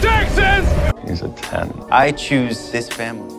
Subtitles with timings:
[0.00, 0.92] Texas!
[1.08, 1.84] He's a 10.
[1.90, 3.32] I choose this family.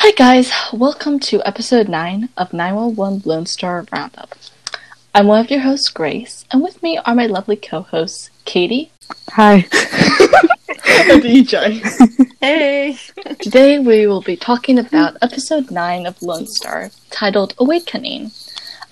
[0.00, 4.34] Hi guys, welcome to episode 9 of 911 Lone Star Roundup.
[5.14, 8.90] I'm one of your hosts, Grace, and with me are my lovely co-hosts, Katie
[9.30, 9.54] Hi.
[9.54, 12.26] and EJ.
[12.40, 12.98] Hey.
[13.38, 18.32] Today we will be talking about episode 9 of Lone Star, titled Awakening.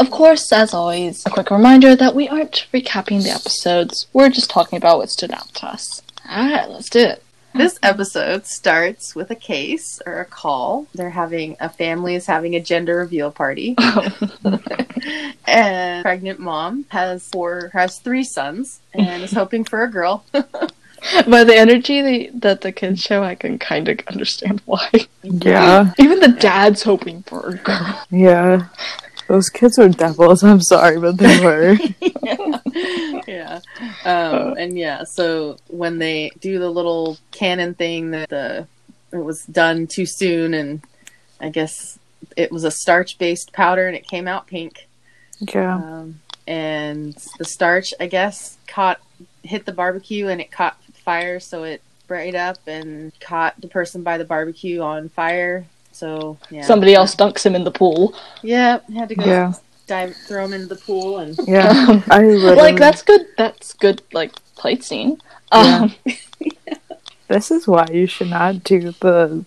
[0.01, 4.49] Of course, as always, a quick reminder that we aren't recapping the episodes, we're just
[4.49, 6.01] talking about what stood out to us.
[6.27, 7.23] Alright, let's do it.
[7.53, 10.87] This episode starts with a case or a call.
[10.95, 13.77] They're having a family is having a gender reveal party.
[15.47, 20.25] and pregnant mom has four has three sons and is hoping for a girl.
[20.33, 24.89] By the energy they, that the kids show, I can kind of understand why.
[25.23, 25.93] Yeah.
[25.99, 28.07] Even the dad's hoping for a girl.
[28.11, 28.69] Yeah.
[29.31, 30.43] Those kids were devils.
[30.43, 31.79] I'm sorry, but they were.
[33.29, 33.61] yeah.
[34.05, 38.67] Um, and yeah, so when they do the little cannon thing that the
[39.13, 40.83] it was done too soon and
[41.41, 41.97] I guess
[42.37, 44.89] it was a starch based powder and it came out pink.
[45.39, 45.77] yeah.
[45.77, 49.01] Um, and the starch, I guess, caught
[49.45, 54.03] hit the barbecue and it caught fire, so it sprayed up and caught the person
[54.03, 55.67] by the barbecue on fire.
[55.93, 58.15] So yeah, Somebody else dunks him in the pool.
[58.43, 59.53] Yeah, had to go Yeah.
[59.87, 62.03] dive, throw him into the pool, and Yeah.
[62.11, 63.27] I literally, like that's good.
[63.37, 64.03] That's good.
[64.13, 65.21] Like plate scene.
[65.53, 65.95] Um,
[67.29, 69.45] This is why you should not do the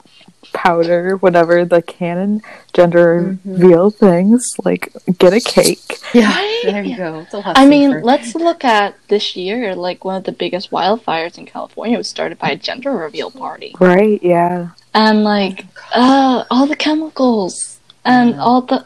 [0.53, 3.59] powder, whatever, the canon gender Mhm.
[3.59, 4.47] reveal things.
[4.63, 5.97] Like, get a cake.
[6.13, 6.33] yeah,
[6.63, 7.19] there you go.
[7.19, 9.75] It's a lesson I mean, let's look at this year.
[9.75, 13.75] Like one of the biggest wildfires in California was started by a gender reveal party,
[13.79, 14.21] Right?
[14.23, 14.69] Yeah.
[14.93, 18.41] And like uh, all the chemicals and Yeah.
[18.41, 18.83] all the.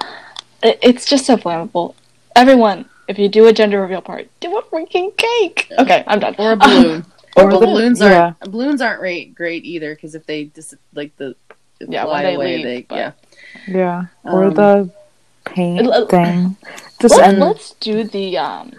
[0.63, 1.95] it- It's just so flammable.
[2.35, 5.67] Everyone, if you do a gender reveal party, do a freaking cake.
[5.79, 6.35] Okay, I'm done.
[6.37, 7.05] or a balloon.
[7.35, 11.15] Or well, the- balloons aren't balloons aren't great great either because if they just like
[11.17, 11.35] the
[11.79, 13.11] Yeah, fly they away, leave, they but- yeah.
[13.67, 14.05] Yeah.
[14.23, 14.89] Or Um, the
[15.45, 16.57] paint L- thing.
[16.99, 18.71] Just Let, and, let's do the um.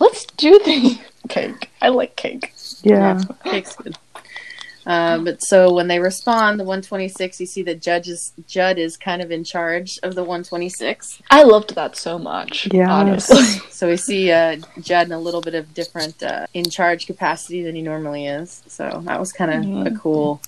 [0.00, 1.70] Let's do the cake.
[1.80, 2.52] I like cake.
[2.82, 3.20] yeah.
[3.44, 3.96] Cake's good.
[4.86, 8.96] Um, but so when they respond, the 126, you see that Judge is, Judd is
[8.96, 11.22] kind of in charge of the 126.
[11.30, 12.68] I loved that so much.
[12.72, 12.88] Yes.
[12.90, 13.60] honestly.
[13.70, 17.62] So we see uh, Judd in a little bit of different uh, in charge capacity
[17.64, 18.62] than he normally is.
[18.68, 19.98] So that was kind of a Mhm.
[20.00, 20.40] cool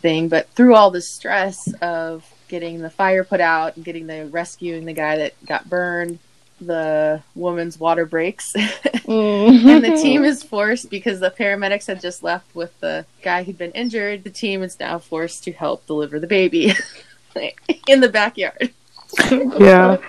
[0.00, 0.28] thing.
[0.28, 4.84] But through all the stress of getting the fire put out and getting the rescuing
[4.86, 6.18] the guy that got burned,
[6.60, 8.54] the woman's water breaks.
[9.04, 9.66] Mm.
[9.66, 13.58] and the team is forced because the paramedics had just left with the guy who'd
[13.58, 14.24] been injured.
[14.24, 16.72] The team is now forced to help deliver the baby
[17.86, 18.70] in the backyard.
[19.30, 19.98] Yeah.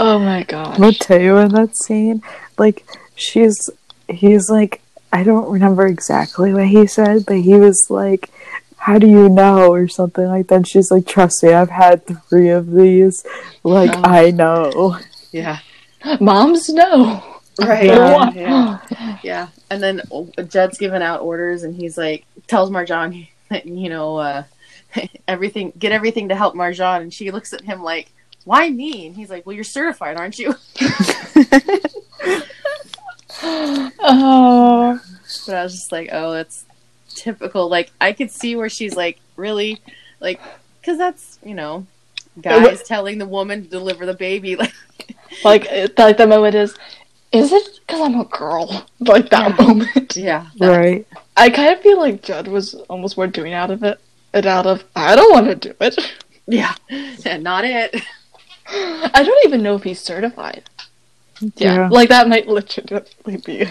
[0.00, 0.78] Oh my gosh.
[0.78, 2.22] Mateo in that scene,
[2.56, 2.84] like
[3.16, 3.68] she's
[4.08, 4.80] he's like
[5.12, 8.30] I don't remember exactly what he said, but he was like,
[8.76, 9.72] How do you know?
[9.72, 10.54] or something like that.
[10.54, 13.24] And she's like, Trust me, I've had three of these.
[13.64, 14.02] Like Oh.
[14.04, 14.98] I know.
[15.32, 15.58] Yeah.
[16.20, 17.22] Moms know.
[17.60, 17.84] Right.
[17.84, 18.30] Yeah.
[18.32, 19.18] Yeah.
[19.22, 19.48] Yeah.
[19.68, 20.02] And then
[20.46, 23.26] Judd's giving out orders and he's like tells Marjan
[23.64, 24.44] you know, uh
[25.28, 28.12] everything get everything to help Marjan and she looks at him like,
[28.44, 29.06] Why me?
[29.06, 30.54] And he's like, Well you're certified, aren't you?
[33.40, 35.00] Oh.
[35.46, 36.64] But I was just like, oh, it's
[37.08, 37.68] typical.
[37.68, 39.80] Like, I could see where she's like, really?
[40.20, 40.40] Like,
[40.80, 41.86] because that's, you know,
[42.40, 44.56] guys telling the woman to deliver the baby.
[44.56, 44.72] Like,
[45.44, 46.74] Like, it- like the moment is,
[47.32, 48.86] is it because I'm a girl?
[49.00, 49.64] Like that Yeah.
[49.66, 50.16] moment.
[50.16, 50.46] yeah.
[50.58, 51.06] that- Right.
[51.36, 54.00] I kind of feel like Judd was almost more doing out of it.
[54.34, 55.96] It out of, I don't want to do it.
[56.46, 56.74] Yeah.
[57.40, 57.94] Not it.
[58.70, 60.64] I don't even know if he's certified.
[61.56, 61.88] Yeah.
[61.90, 63.66] Like, that might legitimately be.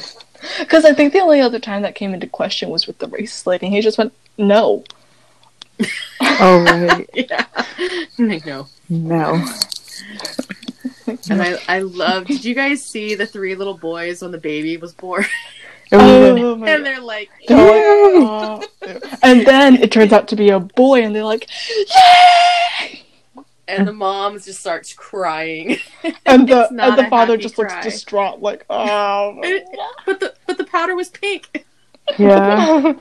[0.59, 3.33] Because I think the only other time that came into question was with the race
[3.33, 3.71] slating.
[3.71, 4.83] He just went, no.
[6.21, 7.09] Oh right.
[7.13, 7.45] Yeah.
[8.19, 8.67] I know.
[8.89, 9.43] No.
[11.29, 14.77] And I, I love, did you guys see the three little boys when the baby
[14.77, 15.25] was born?
[15.89, 18.63] Oh my oh, and they're like, They're like, "Oh."
[19.23, 23.03] and then it turns out to be a boy, and they're like, "Yay!"
[23.69, 25.77] and the mom just starts crying.
[26.25, 29.39] And the and the father happy just looks distraught, like, "Oh,
[30.05, 31.65] but the but the powder was pink.
[32.17, 32.93] Yeah.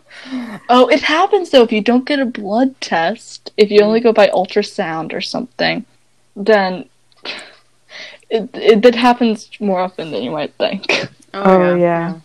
[0.69, 4.05] oh." It happens though if you don't get a blood test, if you only mm.
[4.05, 5.85] go by ultrasound or something,
[6.37, 6.89] then
[8.31, 11.09] it it that happens more often than you might think.
[11.35, 12.19] Oh, yeah.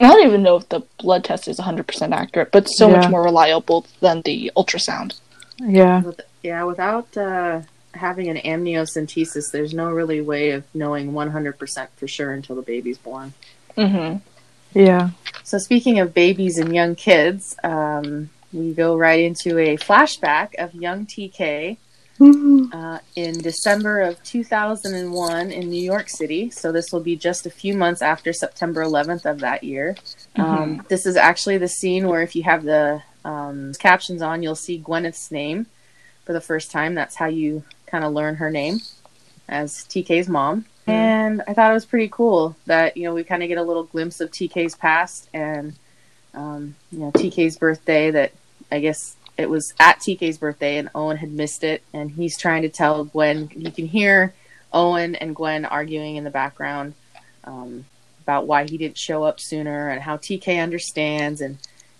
[0.00, 2.96] I don't even know if the blood test is 100% accurate, but so Yeah.
[2.96, 5.18] much more reliable than the ultrasound.
[5.58, 6.02] Yeah.
[6.02, 7.62] With, yeah, without uh,
[7.94, 12.98] having an amniocentesis, there's no really way of knowing 100% for sure until the baby's
[12.98, 13.32] born.
[13.76, 14.18] Mm-hmm.
[14.78, 15.10] Yeah.
[15.44, 20.74] So, speaking of babies and young kids, um, we go right into a flashback of
[20.74, 21.76] young TK
[22.72, 26.50] uh, in December of 2001 in New York City.
[26.50, 29.96] So, this will be just a few months after September 11th of that year.
[30.36, 34.54] Um, this is actually the scene where, if you have the um, captions on, you'll
[34.54, 35.66] see Gwyneth's name
[36.24, 36.94] for the first time.
[36.94, 38.80] That's how you kind of learn her name
[39.48, 40.66] as TK's mom.
[40.86, 43.62] And I thought it was pretty cool that, you know, we kind of get a
[43.62, 45.74] little glimpse of TK's past and,
[46.34, 48.32] um, you know, TK's birthday that
[48.70, 51.82] I guess it was at TK's birthday and Owen had missed it.
[51.92, 54.32] And he's trying to tell Gwen, you can hear
[54.72, 56.94] Owen and Gwen arguing in the background
[57.44, 57.84] um,
[58.22, 61.40] about why he didn't show up sooner and how TK understands.
[61.40, 61.58] And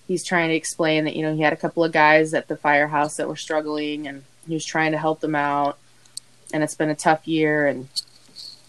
[0.08, 2.56] he's trying to explain that, you know, he had a couple of guys at the
[2.56, 5.78] firehouse that were struggling and he was trying to help them out.
[6.54, 7.66] And it's been a tough year.
[7.66, 7.88] And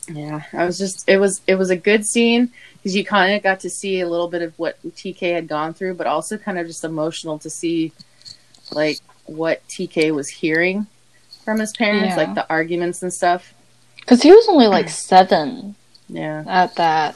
[0.10, 3.44] yeah, I was just, it was, it was a good scene because you kind of
[3.44, 6.58] got to see a little bit of what TK had gone through, but also kind
[6.58, 7.94] of just emotional to see
[8.72, 10.88] like what TK was hearing
[11.44, 12.16] from his parents, Yeah.
[12.16, 13.54] like the arguments and stuff.
[13.98, 14.92] Because he was only like hmm.
[14.92, 15.76] seven
[16.10, 16.44] Yeah.
[16.48, 17.16] at that.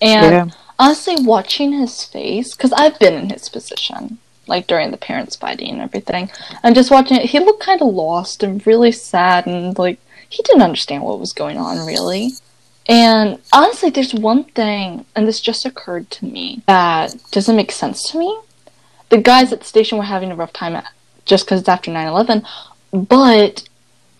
[0.00, 0.54] And Yeah.
[0.78, 5.70] honestly, watching his face, because I've been in his position, like during the parents fighting
[5.70, 6.30] and everything,
[6.62, 9.98] and just watching it, he looked kind of lost and really sad, and like
[10.28, 12.32] he didn't understand what was going on really.
[12.86, 18.02] And honestly, there's one thing, and this just occurred to me that doesn't make sense
[18.10, 18.38] to me.
[19.10, 20.86] The guys at the station were having a rough time at,
[21.24, 22.44] just because it's after 9 11,
[22.92, 23.68] but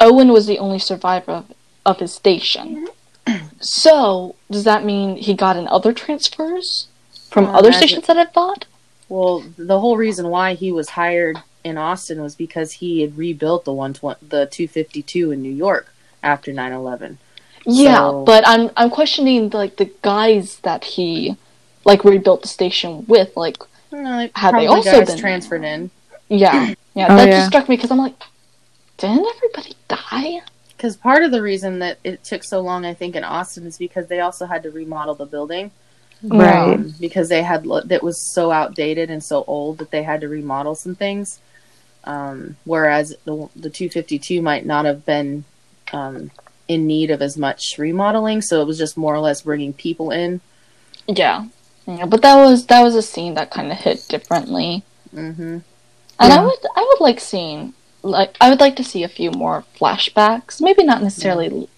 [0.01, 1.53] Owen was the only survivor of,
[1.85, 2.89] of his station.
[3.61, 6.87] So, does that mean he got in other transfers
[7.29, 8.65] from Uh, other stations that I've bought?
[9.11, 13.65] Well, the whole reason why he was hired in Austin was because he had rebuilt
[13.67, 15.93] the 120, the 252 in New York
[16.23, 17.19] after 9/11.
[17.67, 21.37] Yeah, So- but I'm I'm questioning like the guys that he
[21.85, 23.37] like rebuilt the station with.
[23.37, 23.59] Like,
[23.93, 25.91] You know, like, Had they probably also guys been- transferred in
[26.29, 27.37] yeah, yeah, Oh, that yeah.
[27.39, 28.15] just struck me because I'm like,
[28.99, 30.41] didn't everybody die?
[30.77, 33.77] because part of the reason that it took so long, I think, in Austin is
[33.79, 35.71] because they also had to remodel the building.
[36.23, 36.75] Right.
[36.75, 40.29] um, because they had that was so outdated and so old that they had to
[40.29, 41.41] remodel some things.
[42.05, 45.45] Um, whereas the the 252 might not have been
[45.93, 46.31] um,
[46.69, 50.11] in need of as much remodeling, so it was just more or less bringing people
[50.11, 50.41] in.
[51.07, 51.47] Yeah,
[51.89, 55.59] yeah, but that was that was a scene that kind of hit differently, hmm
[56.21, 59.31] and I would I would like seeing like I would like to see a few
[59.33, 60.61] more flashbacks.
[60.61, 61.69] Maybe not necessarily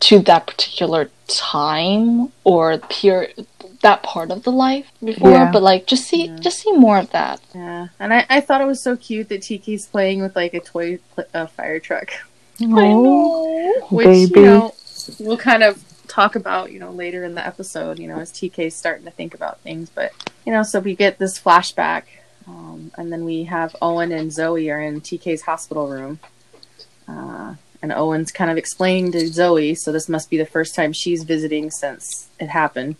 [0.00, 3.28] to that particular time or pure
[3.82, 5.50] that part of the life before, Yeah.
[5.52, 6.36] but like just see Yeah.
[6.40, 7.40] just see more of that.
[7.54, 10.60] Yeah, and I, I thought it was so cute that TK's playing with like a
[10.60, 12.10] toy pl- uh, fire truck,
[12.62, 14.40] Oh, which baby.
[14.40, 14.74] you know
[15.20, 17.98] we'll kind of talk about you know later in the episode.
[17.98, 20.12] You know, as TK's starting to think about things, but
[20.44, 22.04] you know, so we get this flashback,
[22.46, 26.18] um, and then we have Owen and Zoe are in TK's hospital room,
[27.06, 29.74] uh, and Owen's kind of explaining to Zoe.
[29.74, 32.96] So this must be the first time she's visiting since it happened.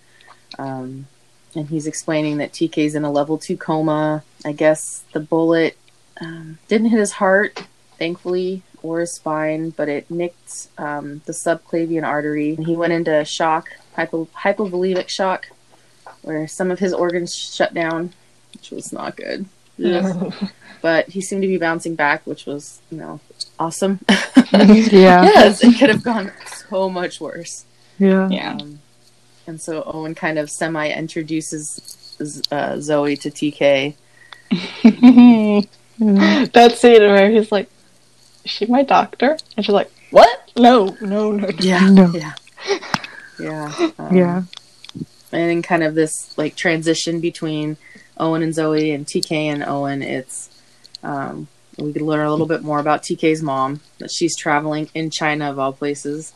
[0.58, 1.06] Um,
[1.55, 4.22] and he's explaining that TK's in a level two coma.
[4.44, 5.76] I guess the bullet
[6.20, 7.64] um, didn't hit his heart,
[7.99, 12.55] thankfully, or his spine, but it nicked um, the subclavian artery.
[12.55, 15.49] And he went into shock, hypo- hypovolemic shock,
[16.23, 18.13] where some of his organs shut down,
[18.53, 19.47] which was not good.
[20.81, 23.20] But he seemed to be bouncing back, which was, you know,
[23.58, 23.99] awesome.
[24.53, 24.91] yeah.
[24.93, 27.65] yes, it could have gone so much worse.
[27.99, 28.29] Yeah.
[28.29, 28.53] Yeah.
[28.53, 28.79] Um,
[29.47, 33.94] and so Owen kind of semi introduces uh, Zoe to TK.
[36.53, 37.69] That scene where he's like,
[38.45, 40.51] "Is she my doctor?" And she's like, "What?
[40.57, 42.11] No, no, no." Yeah, No.
[42.15, 42.35] yeah,
[43.39, 44.43] yeah, um, Yeah.
[45.31, 47.77] And in kind of this like transition between
[48.17, 50.49] Owen and Zoe and TK and Owen, it's
[51.03, 55.11] um, we could learn a little bit more about TK's mom that she's traveling in
[55.11, 56.33] China of all places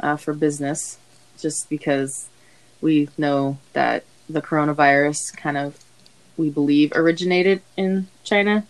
[0.00, 0.98] uh, for business,
[1.38, 2.28] just because
[2.80, 5.78] we know that the coronavirus kind of
[6.36, 8.64] we believe originated in China.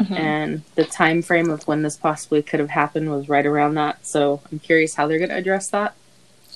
[0.00, 0.18] Mhm.
[0.18, 4.06] and the time frame of when this possibly could have happened was right around that.
[4.06, 5.94] So I'm curious how they're going to address that.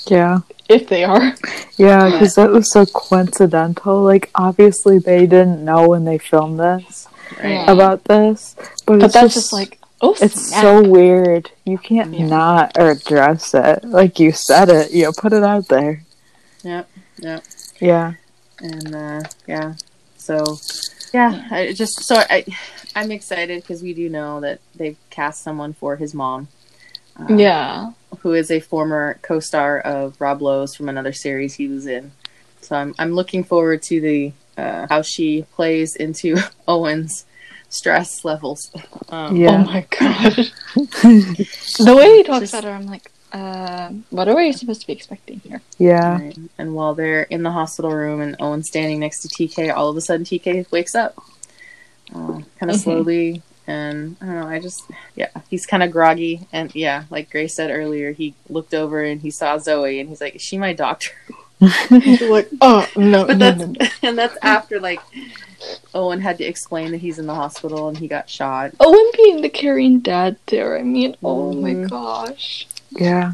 [0.07, 0.41] Yeah.
[0.69, 1.35] If they are,
[1.77, 4.03] Yeah, because that was so coincidental.
[4.03, 7.07] Like, obviously, they didn't know when they filmed this
[7.43, 7.69] Right?
[7.69, 8.55] About this,
[8.87, 10.63] but, but it's that's just, just like, oh, it's snap.
[10.63, 11.51] so weird.
[11.65, 12.27] You can't Yeah.
[12.27, 13.85] not address it.
[13.85, 16.03] Like you said it, you know, put it out there.
[16.63, 16.89] Yep.
[17.19, 17.45] Yep.
[17.81, 18.13] Yeah,
[18.61, 19.75] And uh, yeah,
[20.17, 20.59] so
[21.14, 22.44] yeah, I just so I
[22.94, 26.49] I'm excited because we do know that they've cast someone for his mom,
[27.18, 27.92] uh, Yeah.
[28.21, 32.12] who is a former co-star of Rob Lowe's from another series he was in.
[32.61, 36.37] So I'm I'm looking forward to the uh, how she plays into
[36.68, 37.25] Owen's
[37.68, 38.71] stress levels.
[39.09, 39.50] Um, Yeah.
[39.62, 40.33] Oh my god.
[40.76, 44.87] the way he talks Just- about her, I'm like, uh, what are we supposed to
[44.87, 45.61] be expecting here?
[45.79, 46.19] yeah.
[46.21, 46.38] Right.
[46.57, 49.97] And while they're in the hospital room and Owen's standing next to TK, all of
[49.97, 51.17] a sudden TK wakes up,
[52.14, 52.83] uh, kind of Mhm.
[52.83, 53.43] slowly.
[53.67, 54.85] And I don't know, I just,
[55.17, 56.47] yeah, he's kind of groggy.
[56.53, 60.21] And yeah, like Grace said earlier, he looked over and he saw Zoe and he's
[60.21, 61.11] like, Is she my doctor?
[61.61, 63.87] like, oh no, But no, that's, no, no.
[64.03, 65.00] and that's after like
[65.95, 68.73] Owen had to explain that he's in the hospital and he got shot.
[68.81, 70.76] Owen being the caring dad there.
[70.79, 71.88] I mean, oh my Mhm.
[71.88, 72.67] gosh.
[72.95, 73.33] Yeah.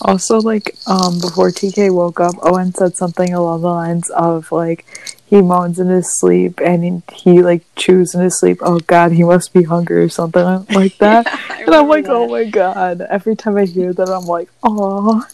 [0.00, 4.84] Also, like, um, before TK woke up, Owen said something along the lines of, like,
[5.26, 9.12] he moans in his sleep and he, he like, chews in his sleep, oh god,
[9.12, 10.42] he must be hungry or something
[10.74, 11.26] like that.
[11.50, 13.00] I and I'm like, remember oh my god.
[13.00, 15.24] Every time I hear that, I'm like, oh.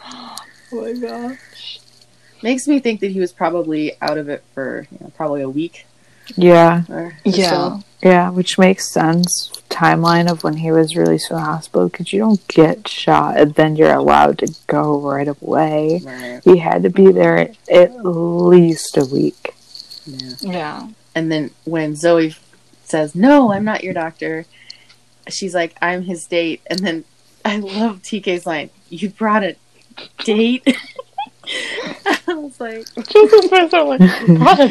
[0.72, 1.78] Oh my gosh.
[2.42, 5.48] Makes me think that he was probably out of it for you know, probably a
[5.48, 5.86] week.
[6.36, 6.82] Yeah.
[6.88, 7.50] Or, or Yeah.
[7.50, 7.82] so.
[8.04, 9.50] Yeah, which makes sense.
[9.70, 13.54] Timeline of when he was released from the hospital because you don't get shot and
[13.54, 16.02] then you're allowed to go right away.
[16.04, 16.40] Right.
[16.44, 19.54] He had to be there at least a week.
[20.04, 20.34] Yeah.
[20.40, 20.88] Yeah.
[21.14, 22.36] And then when Zoe
[22.84, 24.44] says, "No, I'm not your doctor,"
[25.28, 27.04] she's like, "I'm his date." And then
[27.44, 29.56] I love TK's line, "You brought a
[30.24, 30.62] date."
[32.26, 34.68] I was like, Jesus Christ, I'm like, "Brother,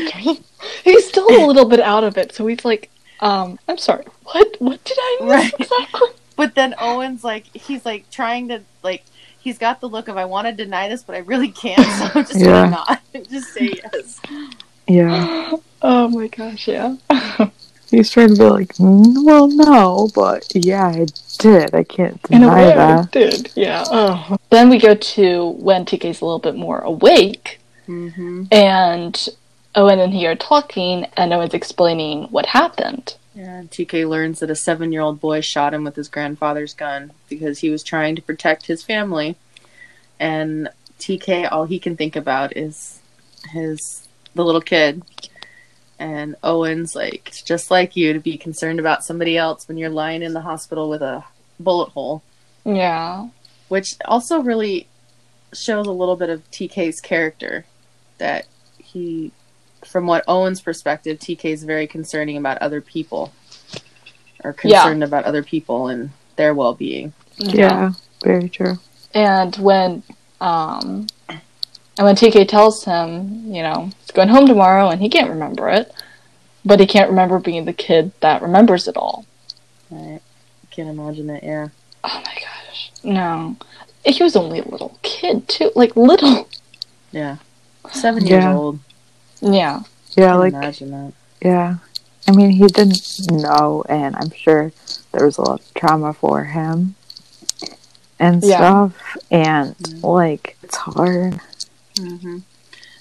[0.83, 2.89] he's still a little bit out of it, so he's like,
[3.23, 5.53] um, I'm sorry, what what did I miss Right.
[5.59, 6.09] exactly?
[6.35, 9.03] but then Owen's like, he's like trying to like,
[9.39, 12.19] he's got the look of I want to deny this, but I really can't, so
[12.19, 12.47] I'm just Yeah.
[12.47, 14.19] gonna not just say yes.
[14.87, 15.57] Yeah.
[15.85, 16.95] Oh my gosh, yeah.
[17.91, 21.05] He's trying to be like, "Mm, well, no, but yeah, I
[21.39, 21.75] did.
[21.75, 23.11] I can't In a deny way, I that.
[23.11, 23.83] did, yeah.
[23.91, 24.37] Oh.
[24.49, 28.45] Then we go to when TK's a little bit more awake, Mm-hmm.
[28.49, 29.27] and
[29.75, 33.15] Owen and he are talking, and Owen's explaining what happened.
[33.33, 37.59] Yeah, and TK learns that a seven-year-old boy shot him with his grandfather's gun because
[37.59, 39.35] he was trying to protect his family,
[40.19, 42.99] and TK all he can think about is
[43.51, 45.03] his the little kid.
[45.99, 49.89] And Owen's like, it's just like you to be concerned about somebody else when you're
[49.89, 51.23] lying in the hospital with a
[51.59, 52.23] bullet hole,
[52.65, 53.29] Yeah.
[53.69, 54.87] which also really
[55.53, 57.65] shows a little bit of TK's character.
[58.17, 58.45] That
[58.77, 59.31] he,
[59.85, 63.31] from what Owen's perspective, TK is very concerning about other people,
[64.43, 64.81] or Yeah.
[64.81, 67.13] concerned about other people and their well-being.
[67.37, 68.77] Yeah, very true.
[69.13, 70.03] And when
[70.41, 75.29] um and when TK tells him, you know, he's going home tomorrow and he can't
[75.29, 75.93] remember it,
[76.65, 79.25] but he can't remember being the kid that remembers it all.
[79.91, 80.19] Right?
[80.71, 81.43] Can't imagine it.
[81.43, 81.67] Yeah.
[82.03, 82.91] Oh my gosh.
[83.03, 83.57] No.
[84.05, 85.71] He was only a little kid too.
[85.75, 86.49] Like little.
[87.11, 87.37] Yeah.
[87.91, 88.79] Seven years old.
[89.43, 89.81] Yeah.
[90.15, 91.13] Yeah, like imagine that.
[91.41, 91.75] Yeah.
[92.27, 94.71] I mean, he didn't know, and I'm sure
[95.11, 96.95] there was a lot of trauma for him
[98.19, 98.57] and Yeah.
[98.57, 99.17] stuff.
[99.29, 100.03] And, Mhm.
[100.03, 101.39] like, it's hard.
[101.97, 102.39] hmm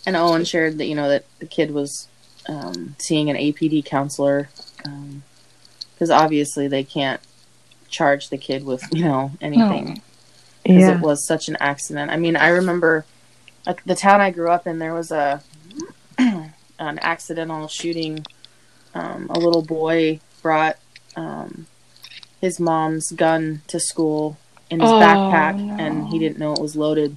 [0.05, 2.09] And Owen shared that you know that the kid was
[2.49, 4.49] um, seeing an APD counselor
[5.95, 7.21] because obviously they can't
[7.89, 10.03] charge the kid with you know anything
[10.65, 10.91] because Yeah.
[10.97, 12.11] it was such an accident.
[12.11, 13.05] I mean, I remember
[13.65, 14.81] like the town I grew up in.
[14.81, 15.41] There was a
[16.89, 18.25] an accidental shooting.
[18.95, 20.77] Um, a little boy brought
[21.17, 21.67] um,
[22.41, 24.37] his mom's gun to school
[24.71, 25.77] in his Oh, backpack, no.
[25.79, 27.17] and he didn't know it was loaded.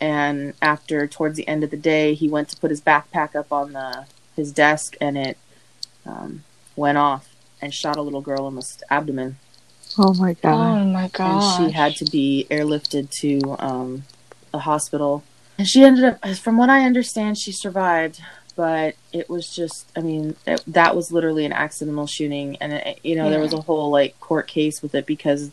[0.00, 3.52] And after, towards the end of the day, he went to put his backpack up
[3.52, 5.36] on the his desk, and it
[6.06, 6.42] um,
[6.74, 7.28] went off
[7.60, 9.36] and shot a little girl in the abdomen
[9.98, 10.80] Oh my god.
[10.80, 11.60] Oh my god!
[11.60, 14.04] and she had to be airlifted to um,
[14.54, 15.22] a hospital.
[15.58, 18.20] And she ended up, from what I understand, she survived.
[18.54, 22.98] But it was just, I mean, it, that was literally an accidental shooting, and it,
[23.02, 25.50] you know, there was a whole like court case with it because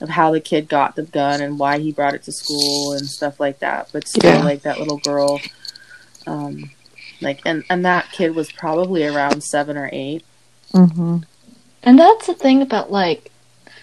[0.00, 3.04] of how the kid got the gun and why he brought it to school and
[3.06, 3.88] stuff like that.
[3.92, 4.44] But still, Yeah.
[4.44, 5.42] like that little girl,
[6.26, 6.70] um,
[7.20, 10.24] like, and and that kid was probably around seven or eight.
[10.72, 11.18] hmm
[11.82, 13.32] And that's the thing about like,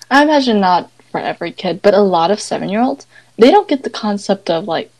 [0.09, 3.05] I imagine not for every kid, but a lot of seven year olds,
[3.37, 4.91] they don't get the concept of like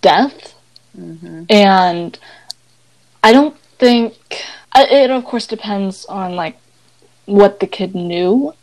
[0.00, 0.54] death.
[0.96, 2.18] hmm And
[3.24, 4.14] I don't think,
[4.76, 6.56] it of course depends on like
[7.24, 8.54] what the kid knew.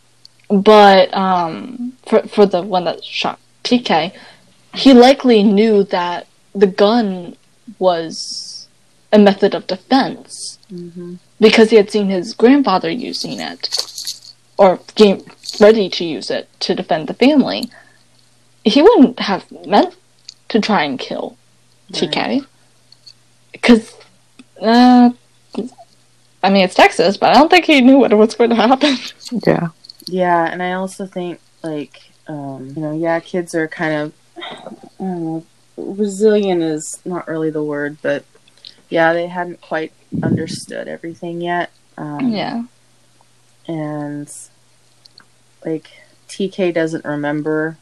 [0.49, 4.13] But um, for, for the one that shot TK,
[4.73, 7.35] he likely knew that the gun
[7.79, 8.67] was
[9.11, 13.61] a method of defense hmm because he had seen his grandfather using it
[14.57, 15.23] or game
[15.59, 17.69] ready to use it to defend the family,
[18.63, 19.95] he wouldn't have meant
[20.49, 21.35] to try and kill
[21.91, 22.45] TK.
[23.51, 23.95] Because,
[24.61, 25.11] uh,
[26.43, 28.97] I mean, it's Texas, but I don't think he knew what was going to happen.
[29.45, 29.69] Yeah.
[30.07, 34.73] Yeah, and I also think like um, you know, yeah, kids are kind of I
[34.99, 35.45] don't know,
[35.77, 38.25] resilient is not really the word, but
[38.89, 41.71] yeah, they hadn't quite understood everything yet.
[41.97, 42.63] Um, yeah.
[43.67, 44.33] and
[45.65, 45.91] like
[46.27, 47.77] TK doesn't remember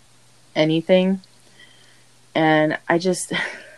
[0.55, 1.21] anything,
[2.35, 3.33] and I just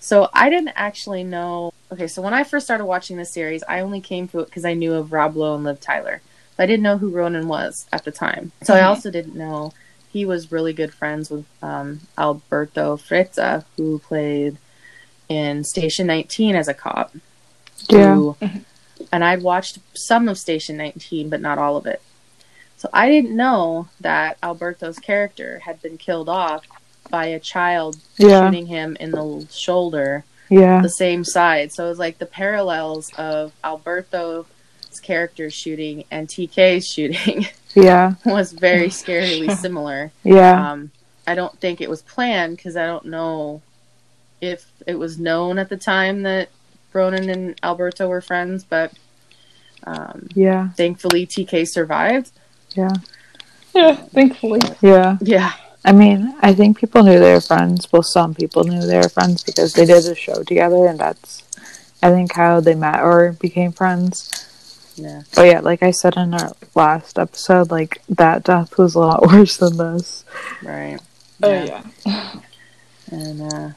[0.00, 1.72] so I didn't actually know.
[1.92, 4.64] Okay, so when I first started watching the series, I only came to it because
[4.64, 6.20] I knew of Rob Lowe and Liv Tyler.
[6.56, 8.52] But I didn't know who Ronen was at the time.
[8.62, 8.86] So I Mhm.
[8.88, 9.72] also didn't know
[10.10, 14.56] he was really good friends with um, Alberto Frezza, who played
[15.28, 17.14] in Station 19 as a cop.
[17.88, 18.14] Yeah.
[18.16, 18.36] who-
[19.12, 22.02] and I'd watched some of Station 19, but not all of it.
[22.76, 26.64] So I didn't know that Alberto's character had been killed off
[27.10, 28.46] by a child Yeah.
[28.46, 30.80] shooting him in the shoulder Yeah.
[30.82, 31.72] the same side.
[31.72, 34.46] So it was like the parallels of Alberto's
[35.02, 38.14] character shooting and TK's shooting Yeah.
[38.24, 40.10] was very scarily similar.
[40.24, 40.70] Yeah.
[40.72, 40.90] Um,
[41.26, 43.60] I don't think it was planned because I don't know
[44.40, 46.48] if it was known at the time that
[46.94, 48.92] Ronen and Alberto were friends, but
[49.86, 50.70] um, Yeah.
[50.70, 52.30] thankfully TK survived.
[52.74, 52.92] Yeah.
[53.74, 54.60] Yeah, thankfully.
[54.80, 55.18] Yeah.
[55.20, 55.52] Yeah.
[55.88, 57.90] I mean, I think people knew they were friends.
[57.90, 61.42] Well, some people knew they were friends because they did a show together, and that's,
[62.02, 64.92] I think, how they met or became friends.
[64.96, 65.22] Yeah.
[65.34, 69.22] But yeah, like I said in our last episode, like that death was a lot
[69.28, 70.26] worse than this.
[70.62, 70.98] Right.
[71.42, 71.82] Oh, yeah.
[73.10, 73.70] And uh,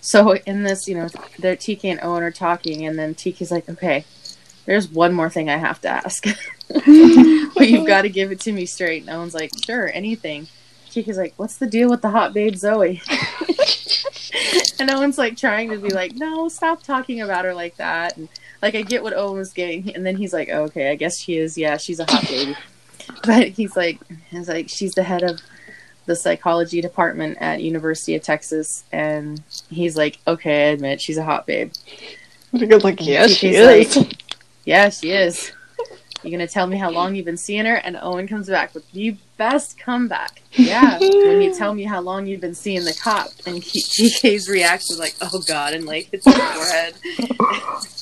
[0.00, 3.68] so in this, you know, they're TK and Owen are talking, and then TK's like,
[3.68, 4.06] "Okay,
[4.64, 6.24] there's one more thing I have to ask,
[6.68, 10.48] but you've got to give it to me straight." And Owen's like, "Sure, anything."
[10.92, 13.02] TK's like, "What's the deal with the hot babe Zoe?"
[14.78, 18.28] and Owen's like trying to be like, "No, stop talking about her like that." And
[18.60, 21.18] like, I get what Owen was getting, and then he's like, oh, "Okay, I guess
[21.18, 21.56] she is.
[21.56, 22.56] Yeah, she's a hot baby."
[23.24, 23.98] But he's like,
[24.30, 25.40] he's like, she's the head of
[26.06, 31.24] the psychology department at University of Texas, and he's like, "Okay, I admit she's a
[31.24, 31.72] hot babe.
[32.52, 34.06] Because, like, yeah, she is.
[34.64, 35.52] Yeah, she is.
[36.24, 38.90] You gonna tell me how long you've been seeing her?" And Owen comes back with
[38.92, 40.42] the best comeback.
[40.54, 44.50] Yeah, when you tell me how long you've been seeing the cop, and he, TK's
[44.50, 46.94] reaction is like, "Oh God," and like hits his forehead.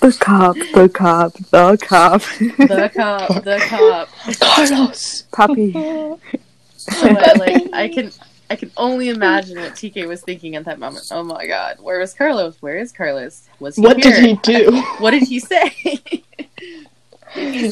[0.01, 4.09] The cop, the cop, the cop, The cop, the cop.
[4.41, 5.23] Carlos.
[5.33, 5.71] puppy.
[5.73, 8.11] But, like I can.
[8.51, 11.07] I can only imagine what TK was thinking at that moment.
[11.13, 12.57] Oh my god, where is Carlos?
[12.61, 13.49] Where is Carlos?
[13.61, 14.11] Was he What here?
[14.13, 14.83] did he do?
[14.99, 15.71] What did he say?
[15.71, 16.87] did he say anything?
[17.35, 17.71] I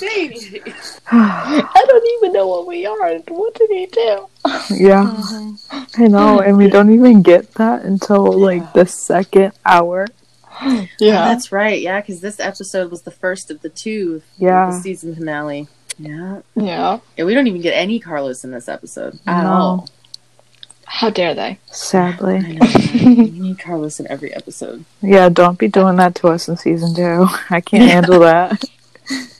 [1.86, 3.14] don't even know what we are.
[3.28, 4.26] What did he do?
[4.74, 5.16] yeah,
[5.96, 10.06] I know, and we don't even get that until like the second hour.
[10.60, 10.86] Yeah.
[11.24, 11.80] Oh, that's right.
[11.80, 14.22] Yeah, because this episode was the first of the two.
[14.38, 14.70] Yeah.
[14.70, 15.68] The season finale.
[15.98, 16.40] Yeah.
[16.56, 16.98] Yeah.
[17.16, 19.50] Yeah, we don't even get any Carlos in this episode at No.
[19.50, 19.88] all.
[20.84, 21.58] How dare they?
[21.66, 22.66] Sadly, I know.
[23.22, 24.84] we need Carlos in every episode.
[25.02, 25.28] yeah.
[25.28, 27.26] Don't be doing that to us in season two.
[27.50, 28.62] I can't handle that.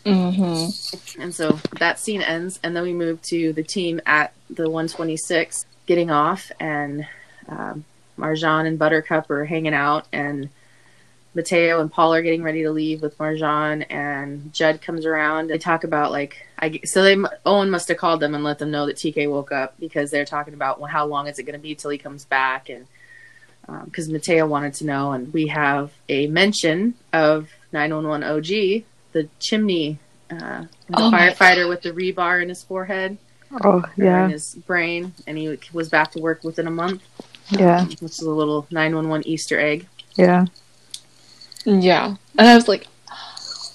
[0.09, 1.21] Mm-hmm.
[1.21, 5.67] And so that scene ends, and then we move to the team at the 126
[5.87, 7.07] getting off, and
[7.49, 7.85] um,
[8.19, 10.49] Marjan and Buttercup are hanging out, and
[11.35, 15.49] Mateo and Paul are getting ready to leave with Marjan, and Judd comes around.
[15.49, 17.17] They talk about like I so they
[17.47, 20.25] Owen must have called them and let them know that TK woke up because they're
[20.25, 22.87] talking about well, how long is it going to be till he comes back, and
[23.85, 29.99] because Mateo wanted to know, and we have a mention of 911 OG, the chimney,
[30.31, 33.19] uh, the Oh firefighter with the rebar in his forehead
[33.63, 37.03] Oh or in yeah, his brain, and he was back to work within a month,
[37.51, 39.87] yeah, which is a little 911 Easter egg.
[40.17, 40.47] yeah.
[41.65, 42.17] Yeah.
[42.39, 42.87] And I was like,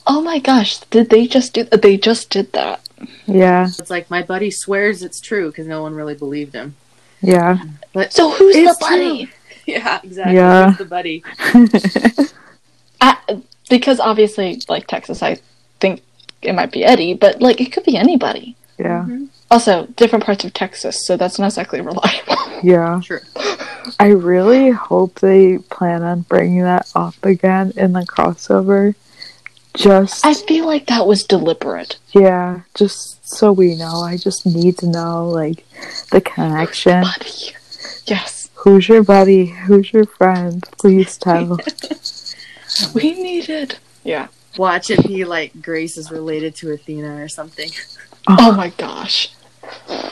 [0.07, 2.81] oh my gosh, did they just do They just did that.
[3.25, 6.75] Yeah, It's like my buddy swears it's true because no one really believed him.
[7.21, 7.57] yeah,
[7.93, 9.29] But So who's the buddy?
[9.67, 10.35] yeah, exactly.
[10.35, 10.69] Yeah.
[10.69, 11.23] Who's the buddy.
[13.01, 13.17] I,
[13.77, 15.37] because obviously, like Texas, I
[15.79, 16.01] think
[16.43, 18.55] it might be Eddie, but like it could be anybody.
[18.77, 19.29] yeah, Mhm.
[19.49, 22.37] Also, different parts of Texas, so that's not exactly reliable.
[22.63, 22.99] yeah.
[23.03, 23.19] True.
[23.99, 28.95] I really hope they plan on bringing that up again in the crossover.
[29.75, 31.97] Just I feel like that was deliberate.
[32.13, 34.01] yeah, just so we know.
[34.01, 35.65] I just need to know like
[36.11, 37.01] the connection.
[37.01, 37.55] Buddy.
[38.05, 38.49] Yes.
[38.55, 39.47] Who's your buddy?
[39.67, 40.63] Who's your friend?
[40.79, 41.57] Please tell.
[42.93, 43.79] We need it.
[44.03, 44.27] Yeah.
[44.57, 47.69] Watch it be like Grace is related to Athena or something.
[48.27, 49.33] Oh my gosh.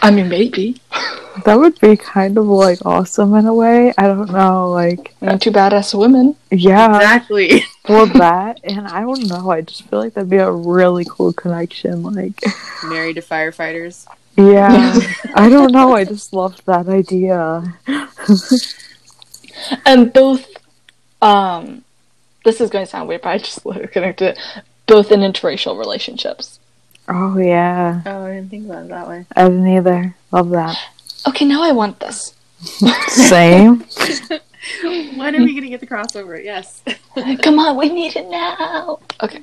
[0.01, 0.81] I mean, maybe.
[1.45, 3.93] That would be kind of like awesome in a way.
[3.97, 6.35] I don't know, like I mean, two badass women.
[6.51, 7.63] yeah, Exactly.
[7.87, 9.49] well that, and I don't know.
[9.49, 12.03] I just feel like that'd be a really cool connection.
[12.03, 12.33] Like,
[12.83, 14.05] Married to firefighters.
[14.35, 14.99] yeah,
[15.35, 15.93] I don't know.
[15.95, 17.63] I just love that idea.
[19.85, 20.45] And both,
[21.21, 21.83] um,
[22.43, 24.39] this is going to sound weird, but I just literally connected it.
[24.87, 26.59] Both in interracial relationships.
[27.07, 29.25] Oh yeah, Oh, I didn't think about it that way.
[29.35, 30.15] I didn't either.
[30.31, 30.77] Love that.
[31.27, 32.33] Okay, now I want this.
[33.07, 33.83] Same.
[34.83, 36.41] When are we gonna get the crossover?
[36.41, 36.83] Yes.
[37.41, 38.99] Come on, we need it now.
[39.21, 39.41] Okay.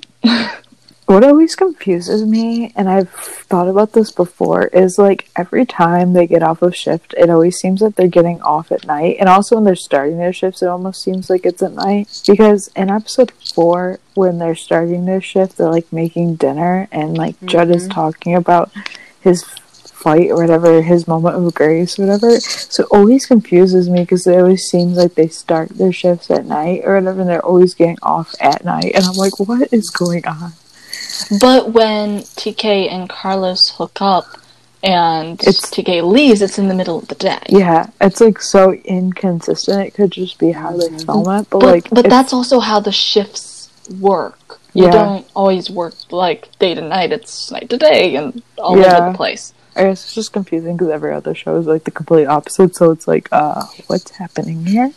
[1.09, 6.27] What always confuses me, and I've thought about this before, is like every time they
[6.27, 9.17] get off of shift, it always seems that they're getting off at night.
[9.19, 12.21] And also when they're starting their shifts, it almost seems like it's at night.
[12.27, 17.37] Because in episode four, when they're starting their shift, they're like making dinner, and like
[17.47, 17.95] Judd is Mhm.
[17.95, 18.71] talking about
[19.19, 22.39] his fight or whatever, his moment of grace or whatever.
[22.39, 26.45] So it always confuses me because it always seems like they start their shifts at
[26.45, 28.93] night or whatever, and they're always getting off at night.
[28.95, 30.53] And I'm like, what is going on?
[31.41, 34.25] But when TK and Carlos hook up
[34.83, 37.41] and It's- TK leaves, it's in the middle of the day.
[37.49, 39.87] Yeah, it's like so inconsistent.
[39.87, 42.81] It could just be how they film it, but, But, like, but that's also how
[42.81, 43.69] the shifts
[44.01, 44.61] work.
[44.75, 44.91] You Yeah.
[44.93, 47.11] don't always work like day to night.
[47.11, 48.97] It's night to day and all Yeah.
[48.99, 49.53] over the place.
[49.75, 52.77] I guess it's just confusing because every other show is like the complete opposite.
[52.77, 54.93] So it's like, uh, what's happening here?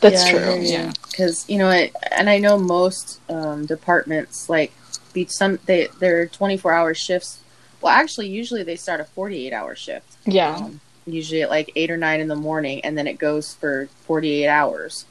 [0.00, 0.60] That's true.
[0.60, 0.60] Yeah.
[0.60, 0.92] Yeah.
[1.10, 4.72] Because you know, it, and I know most um, departments like
[5.12, 7.40] be some they they're twenty four hour shifts.
[7.80, 10.16] Well, actually, usually they start a forty eight hour shift.
[10.24, 10.56] Yeah.
[10.56, 13.88] Um, usually at like eight or nine in the morning, and then it goes for
[14.02, 15.06] forty eight hours.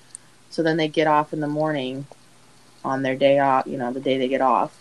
[0.50, 2.08] So then they get off in the morning
[2.84, 3.67] on their day off.
[3.67, 4.78] You know, the day they get off.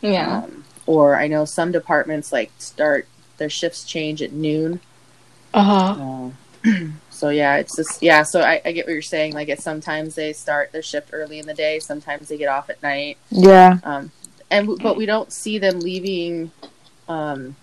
[0.00, 0.38] Yeah.
[0.44, 3.06] Um, or I know some departments like start
[3.38, 4.80] their shifts change at noon.
[5.52, 6.02] Uh huh.
[6.02, 8.22] Um, so yeah, it's just yeah.
[8.22, 9.32] So I, I get what you're saying.
[9.32, 11.78] Like, it sometimes they start their shift early in the day.
[11.78, 13.16] Sometimes they get off at night.
[13.30, 14.10] Yeah, Um,
[14.50, 16.50] and but we don't see them leaving.
[17.08, 17.56] Um,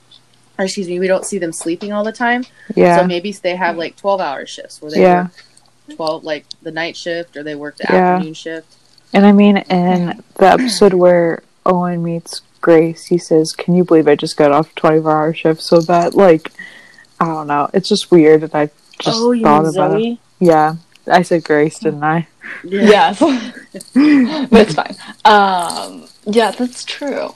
[0.57, 2.43] or excuse me, we don't see them sleeping all the time.
[2.73, 5.23] yeah, So maybe they have like 12 hour shifts where they Yeah.
[5.25, 8.13] work 12 like the night shift or they work the Yeah.
[8.15, 8.77] afternoon shift.
[9.13, 14.07] and I mean, in the episode where Owen meets Grace, he says, "Can you believe
[14.07, 16.51] I just got off twenty four hour shift?" So that, like,
[17.19, 20.17] I don't know, it's just weird, and I just Oh, thought about it.
[20.39, 20.75] Yeah,
[21.07, 22.27] I said Grace, didn't I?
[22.63, 23.19] Yes.
[23.19, 24.95] but it's fine.
[25.25, 27.35] Um, yeah, that's true.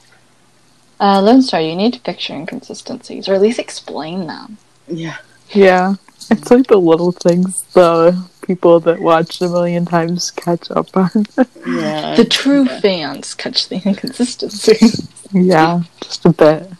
[0.99, 4.57] Uh, Lone Star, you need to picture inconsistencies, or at least explain them.
[4.87, 5.17] Yeah.
[5.49, 5.95] Yeah,
[6.31, 11.25] it's like the little things the people that watch a million times catch up on.
[11.67, 12.15] Yeah.
[12.15, 15.07] The true fans catch the inconsistencies.
[15.33, 16.71] yeah, just a bit.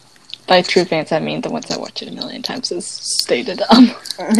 [0.46, 3.60] By true fans, I mean the ones that watch it a million times, as stated.
[3.68, 3.94] Um,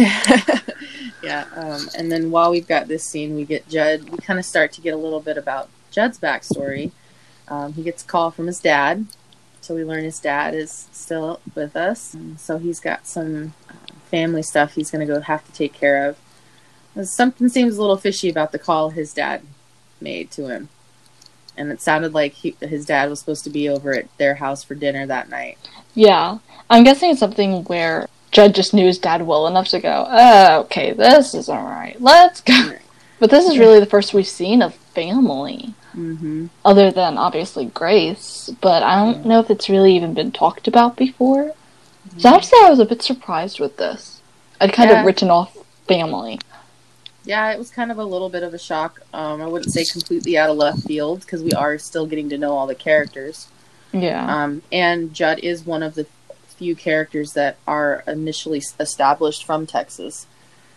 [1.21, 1.45] yeah.
[1.55, 4.09] Um, and then while we've got this scene, we get Judd.
[4.09, 6.91] We kind of start to get a little bit about Judd's backstory.
[7.49, 9.05] Um, he gets a call from his dad,
[9.61, 12.13] so we learn his dad is still with us.
[12.13, 13.73] And so he's got some uh,
[14.09, 16.17] family stuff he's going to go have to take care of.
[17.05, 19.43] Something seems a little fishy about the call his dad
[20.01, 20.69] made to him,
[21.57, 24.63] and it sounded like he, his dad was supposed to be over at their house
[24.63, 25.57] for dinner that night.
[25.93, 26.37] yeah,
[26.69, 30.59] I'm guessing it's something where Judd just knew his dad well enough to go, oh,
[30.61, 32.73] okay, this is alright, let's go.
[33.19, 35.73] But this is really the first we've seen of family.
[35.95, 36.47] Mm-hmm.
[36.63, 40.95] other than obviously Grace, but I don't know if it's really even been talked about
[40.95, 41.53] before.
[42.19, 44.21] So I have to say I was a bit surprised with this.
[44.61, 44.99] I'd kind Yeah.
[44.99, 46.39] of written off family.
[47.27, 49.01] Yeah, it was kind of a little bit of a shock.
[49.13, 52.37] Um, I wouldn't say completely out of left field because we are still getting to
[52.37, 53.49] know all the characters.
[53.91, 54.25] Yeah.
[54.25, 56.07] Um, and Judd is one of the
[56.55, 60.25] few characters that are initially established from Texas.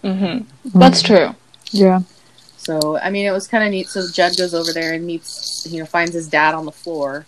[0.02, 1.36] hmm That's true.
[1.70, 2.00] Yeah,
[2.56, 3.86] So, I mean, it was kind of neat.
[3.86, 7.26] So Judd goes over there and meets, you know, finds his dad on the floor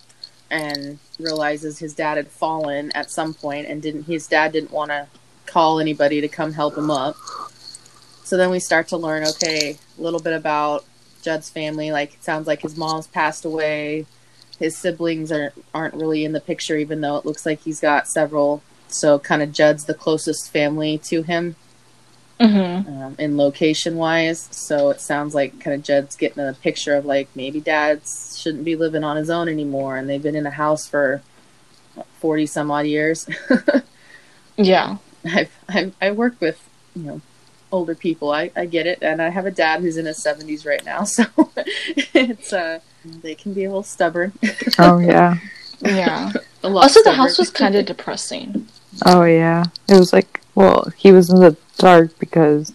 [0.51, 4.91] and realizes his dad had fallen at some point and didn't, his dad didn't want
[4.91, 5.07] to
[5.45, 7.15] call anybody to come help him up.
[8.23, 10.85] So then we start to learn, okay, a little bit about
[11.21, 11.91] Judd's family.
[11.91, 14.05] Like, it sounds like his mom's passed away.
[14.59, 18.07] His siblings are, aren't really in the picture, even though it looks like he's got
[18.07, 18.61] several.
[18.87, 21.55] So, kind of Judd's the closest family to him
[22.39, 24.47] hmm um, in location wise.
[24.51, 28.65] So it sounds like kind of Judd's getting a picture of like maybe dad's shouldn't
[28.65, 31.21] be living on his own anymore, and they've been in a house for
[32.19, 33.27] forty some odd years.
[34.57, 34.97] Yeah.
[35.25, 36.61] I've, I've I work with
[36.95, 37.21] you know
[37.73, 38.31] older people.
[38.31, 41.03] I, I get it, and I have a dad who's in his seventies right now,
[41.17, 41.25] so
[42.13, 42.79] it's uh
[43.21, 44.31] they can be a little stubborn.
[44.79, 45.37] oh yeah,
[45.81, 46.31] Yeah.
[46.63, 48.67] A lot Also, the house was kind of depressing.
[49.05, 52.71] Oh yeah, it was like well, he was in the dark because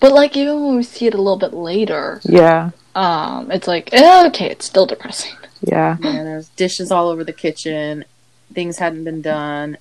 [0.00, 3.88] But like even when we see it a little bit later, yeah, um, it's like
[3.94, 5.32] eh, okay, it's still depressing.
[5.62, 8.04] yeah, Yeah, there's dishes all over the kitchen.
[8.52, 9.78] Things hadn't been done.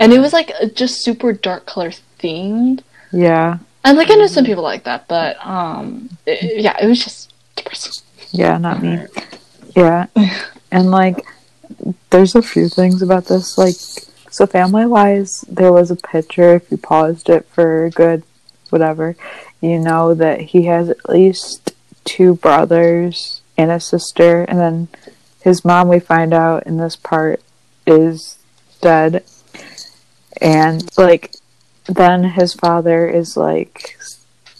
[0.00, 2.82] And it was like just super dark color themed.
[3.12, 7.02] yeah, And like I know some people like that, but um, it- yeah, it was
[7.02, 8.04] just depressing.
[8.32, 8.58] yeah.
[8.58, 9.06] Not me.
[9.76, 10.06] Yeah,
[10.72, 11.24] and like
[12.10, 13.56] there's a few things about this.
[13.56, 13.76] Like
[14.30, 16.54] so, family wise, there was a picture.
[16.56, 18.22] If you paused it for good
[18.70, 19.16] whatever,
[19.60, 21.72] you know that he has at least
[22.04, 24.88] two brothers and a sister, and then
[25.42, 25.88] his mom.
[25.88, 27.40] We find out in this part
[27.86, 28.38] is
[28.80, 29.24] dead,
[30.40, 31.32] and like
[31.88, 33.98] then his father is like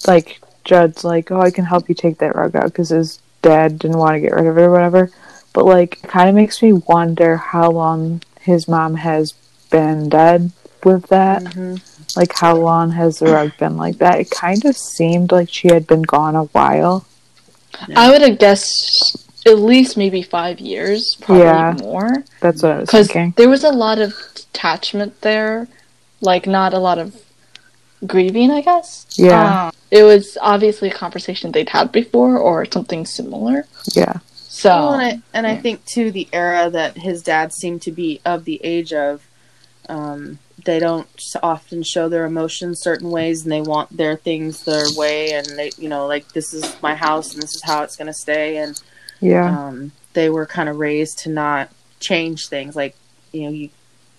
[0.06, 3.78] like Judd's like, oh, I can help you take that rug out because his dad
[3.78, 5.10] didn't want to get rid of it or whatever.
[5.54, 9.32] But like, it kind of makes me wonder how long his mom has
[9.70, 10.52] been dead
[10.84, 11.42] with that.
[11.42, 11.80] Mhm.
[12.16, 14.20] Like, how long has the rug been like that?
[14.20, 17.06] It kind of seemed like she had been gone a while.
[17.96, 21.74] I would have guessed at least maybe five years, probably Yeah.
[21.80, 23.34] more, That's what I was because thinking.
[23.36, 25.68] there was a lot of detachment there,
[26.20, 27.20] like not a lot of
[28.06, 29.06] grieving, I guess.
[29.16, 29.66] Yeah.
[29.66, 33.66] Um, it was obviously a conversation they'd had before or something similar.
[33.94, 37.82] Yeah, So Well, and I, and I think too the era that his dad seemed
[37.82, 39.26] to be of the age of,
[39.88, 41.08] um, they don't
[41.42, 45.70] often show their emotions certain ways, and they want their things their way, and they,
[45.78, 48.58] you know, like this is my house and this is how it's going to stay,
[48.58, 48.80] and
[49.20, 52.76] yeah, um, they were kind of raised to not change things.
[52.76, 52.96] Like,
[53.32, 53.70] you know, you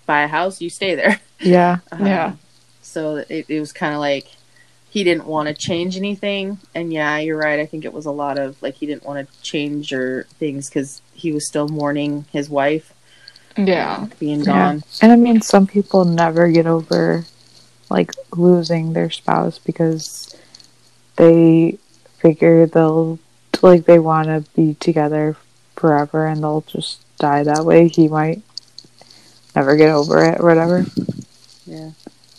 [0.09, 1.19] buy a house, you stay there.
[1.39, 2.33] yeah, Um, Yeah.
[2.81, 4.25] So it, it was kind of like
[4.89, 6.57] he didn't want to change anything.
[6.73, 7.59] And yeah, you're right.
[7.59, 10.67] I think it was a lot of like he didn't want to change or things
[10.67, 12.91] because he was still mourning his wife
[13.55, 14.07] yeah.
[14.17, 14.45] being Yeah.
[14.45, 14.83] gone.
[15.03, 17.25] And I mean, some people never get over
[17.91, 20.35] like losing their spouse because
[21.17, 21.77] they
[22.17, 23.19] figure they'll
[23.61, 25.35] like they want to be together
[25.75, 27.87] forever and they'll just die that way.
[27.87, 28.41] He might
[29.55, 30.85] never get over it or whatever.
[31.65, 31.91] Yeah.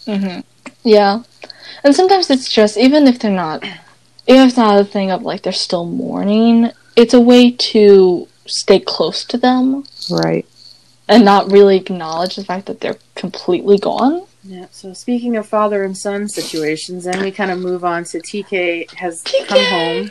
[0.07, 0.41] hmm
[0.85, 1.23] Yeah.
[1.85, 3.65] And sometimes it's just, even if they're not,
[4.27, 8.29] even if it's not a thing of like they're still mourning, it's a way to
[8.47, 10.45] stay close to them Right.
[11.09, 14.27] and not really acknowledge the fact that they're completely gone.
[14.43, 14.67] Yeah.
[14.73, 18.91] So speaking of father and son situations, then we kind of move on to TK
[18.95, 19.47] has TK!
[19.47, 20.11] come home.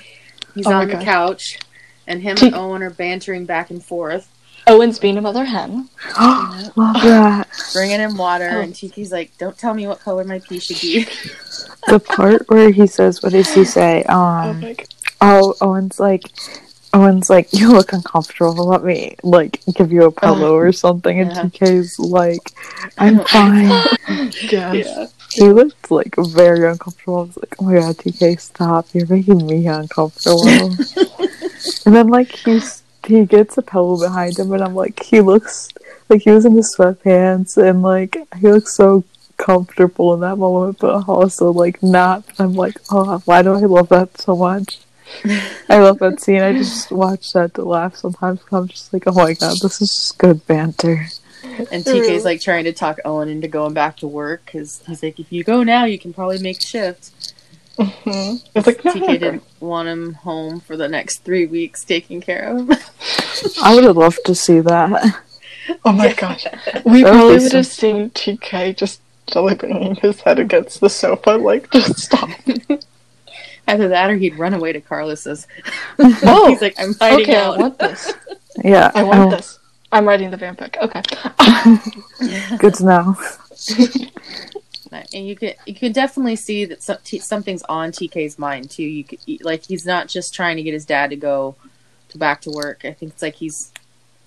[0.56, 1.60] He's Oh my on the couch,
[2.08, 4.28] and him T- and Owen are bantering back and forth,
[4.70, 5.90] Owen's being a mother hen.
[6.20, 7.48] Love that.
[7.74, 8.62] bringing him water, Oh.
[8.62, 11.06] and TK's like, "Don't tell me what color my pee should be."
[11.88, 14.60] The part where he says, "What does he say?" Um.
[14.62, 14.88] my god.
[15.22, 16.24] Oh, Owen's like,
[16.94, 18.66] Owen's like, you look uncomfortable.
[18.68, 21.20] Let me like give you a pillow or something.
[21.20, 21.44] And Yeah.
[21.44, 22.52] TK's like,
[22.98, 23.72] I'm fine.
[24.52, 25.14] Yes.
[25.34, 27.20] he looked like very uncomfortable.
[27.20, 28.88] I was like, oh my god, TK, stop!
[28.94, 30.48] You're making me uncomfortable.
[31.86, 35.70] and then like he's he gets a pillow behind him, and I'm like, he looks
[36.10, 39.04] like he was in his sweatpants, and like he looks so
[39.38, 42.24] comfortable in that moment, but also like not.
[42.38, 44.80] I'm like, oh, why do I love that so much?
[45.70, 46.42] I love that scene.
[46.42, 48.42] I just watch that to laugh sometimes.
[48.52, 51.08] I'm just like, oh my god, this is just good banter.
[51.44, 55.20] And TK's like trying to talk Owen into going back to work because he's like,
[55.20, 57.34] if you go now, you can probably make a shift.
[57.80, 58.44] Mhm.
[58.56, 62.44] It's like, no, TK didn't want him home for the next three weeks taking care
[62.44, 62.78] of him.
[63.62, 65.22] I would have loved to see that.
[65.86, 66.46] Oh my gosh.
[66.86, 70.90] We That would probably would have seen TK just gently banging his head against the
[70.90, 72.30] sofa, like, just stop.
[73.68, 75.48] Either that or he'd run away to Carlos's.
[76.00, 77.56] Oh, he's like, I'm hiding okay, out.
[77.56, 78.14] I want this.
[78.64, 79.60] Yeah, I want oh, this.
[79.92, 80.76] I'm writing the fanfic.
[80.78, 82.58] Okay.
[82.58, 83.16] Good to know.
[84.92, 88.84] And you can you can definitely see that some, t- something's on TK's mind too.
[88.84, 91.56] You could, like he's not just trying to get his dad to go
[92.10, 92.82] to back to work.
[92.86, 93.72] I think it's like he's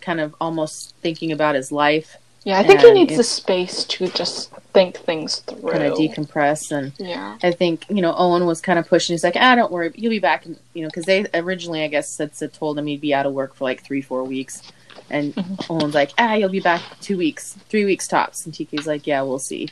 [0.00, 4.08] kind of almost thinking about his life, Yeah, I think he needs the space to
[4.08, 5.70] just think things through.
[5.70, 6.92] kind of decompress and.
[6.98, 7.38] yeah.
[7.42, 9.14] I think you know Owen was kind of pushing.
[9.14, 11.88] He's like, "Ah, don't worry, you'll be back." In, you know, because they originally, I
[11.88, 14.62] guess, said, said told him he'd be out of work for like three, four weeks,
[15.10, 15.70] and Mhm.
[15.70, 19.22] Owen's like, "Ah, you'll be back two weeks, three weeks tops." And TK's like, "Yeah,
[19.22, 19.68] we'll see."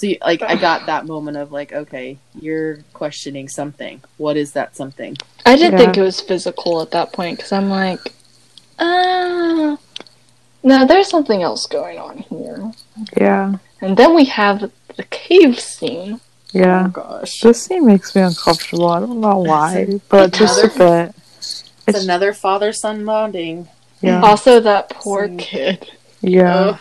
[0.00, 4.00] So, you, like, I got that moment of like, okay, you're questioning something.
[4.16, 5.14] What is that something?
[5.44, 5.78] I didn't Yeah.
[5.84, 8.00] think it was physical at that point because I'm like,
[8.78, 9.76] uh,
[10.62, 12.72] no, there's something else going on here.
[13.14, 16.20] Yeah, And then we have the cave scene.
[16.52, 16.88] yeah.
[16.90, 18.88] gosh, This scene makes me uncomfortable.
[18.88, 21.14] I don't know why, but just a bit.
[21.36, 23.68] it's It's another father son bonding.
[24.00, 25.36] yeah, Also, that poor Scene.
[25.36, 25.90] kid.
[26.22, 26.54] yeah.
[26.54, 26.78] Ugh.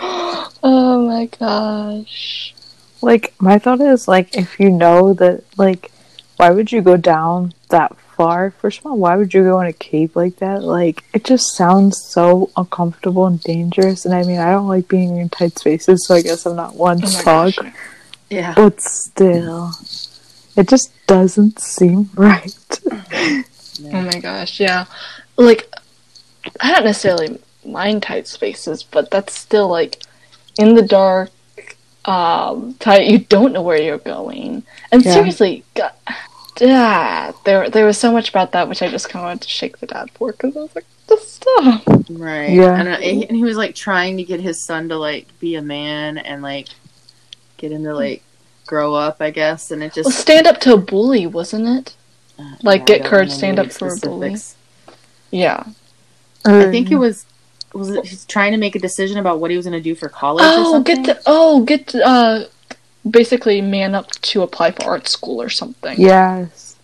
[0.66, 2.54] Oh my gosh.
[3.02, 5.92] Like my thought is like if you know that like
[6.36, 8.50] why would you go down that far?
[8.50, 10.62] First of all, why would you go in a cave like that?
[10.62, 14.04] Like it just sounds so uncomfortable and dangerous.
[14.04, 16.76] And I mean, I don't like being in tight spaces, so I guess I'm not
[16.76, 17.66] one to Oh talk.
[18.30, 18.54] Yeah.
[18.56, 19.72] But still,
[20.56, 22.80] it just doesn't seem right.
[22.88, 24.86] Oh my gosh, yeah.
[25.36, 25.68] Like,
[26.60, 30.02] I don't necessarily mind tight spaces, but that's still like
[30.58, 31.30] in the dark,
[32.04, 33.06] um, tight.
[33.06, 35.14] You don't know where you're going, and Yeah.
[35.14, 35.92] seriously, God,
[36.60, 39.48] yeah, there there was so much about that which I just kind of wanted to
[39.48, 41.82] shake the dad for because I was like, just stop.
[42.10, 42.50] Right.
[42.50, 42.78] Yeah.
[42.78, 45.62] And, uh, and he was like trying to get his son to like be a
[45.62, 46.68] man and like
[47.56, 48.22] get him to like
[48.66, 49.70] grow up, I guess.
[49.70, 51.96] And it Well, just stand up to a bully, wasn't it?
[52.38, 54.36] uh, like, I get don't courage, stand up for a bully.
[54.36, 54.56] specifics.
[55.30, 55.64] Yeah.
[56.44, 57.24] I think it was
[57.74, 59.94] was it he's trying to make a decision about what he was going to do
[59.94, 61.02] for college or Oh, something.
[61.02, 62.44] get to oh get to, uh,
[63.08, 65.98] basically man up to apply for art school or something.
[66.00, 66.76] Yes.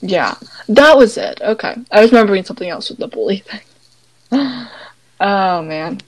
[0.00, 0.34] Yeah,
[0.68, 1.40] that was it.
[1.40, 3.60] Okay, I was remembering something else with the bully thing.
[5.20, 6.00] oh man.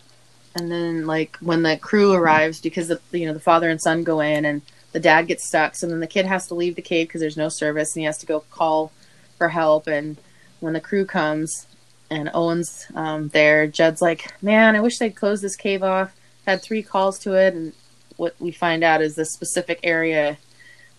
[0.55, 4.03] and then like when the crew arrives because the you know the father and son
[4.05, 4.63] go in and
[4.93, 7.37] the dad gets stuck so then the kid has to leave the cave because there's
[7.37, 8.91] no service and he has to go call
[9.39, 10.17] for help and
[10.61, 11.67] when the crew comes
[12.11, 16.15] and owen's um, there judd's like man i wish they'd close this cave off
[16.47, 17.73] had three calls to it and
[18.17, 20.39] what we find out is this specific area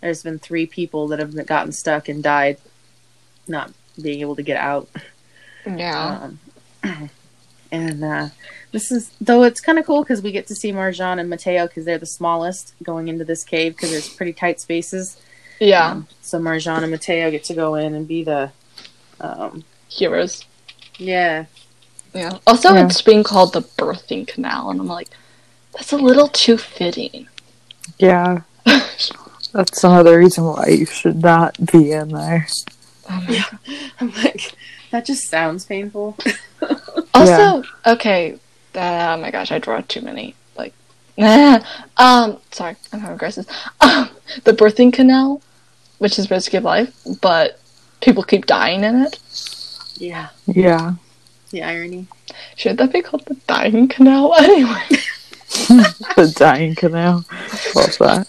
[0.02, 2.58] there's been three people that have gotten stuck and died
[3.48, 4.88] not being able to get out
[5.66, 6.30] Yeah.
[6.84, 7.10] um,
[7.72, 8.30] and uh,
[8.72, 11.68] this is though it's kind of cool because we get to see Marjan and Mateo
[11.68, 15.18] because they're the smallest going into this cave because there's pretty tight spaces.
[15.60, 15.88] yeah.
[15.92, 18.52] Um, so Marjan and Mateo get to go in and be the,
[19.20, 20.46] um, Heroes.
[20.98, 21.46] Yeah,
[22.14, 22.38] Yeah.
[22.48, 22.86] Also, Yeah.
[22.86, 25.10] it's being called the birthing canal, and I'm like,
[25.74, 27.28] that's a little too fitting.
[28.00, 28.42] Yeah.
[29.54, 32.48] That's another reason why you should not be in there.
[33.10, 33.46] Oh my
[34.02, 34.54] I'm like
[34.92, 36.18] that just sounds painful.
[37.14, 38.34] Also, okay.
[38.76, 40.36] Uh, oh my gosh, I draw too many.
[40.56, 40.74] Like,
[41.98, 43.48] um, sorry, I'm having crisis.
[43.82, 44.10] Um,
[44.44, 45.42] the birthing canal,
[45.98, 47.60] which is supposed to give life, but
[48.02, 49.18] people keep dying in it.
[49.98, 50.94] Yeah, Yeah.
[51.52, 52.08] the irony.
[52.56, 54.34] Should that be called the dying canal?
[54.40, 54.84] Anyway,
[56.16, 57.26] The dying canal.
[57.76, 58.28] Love that.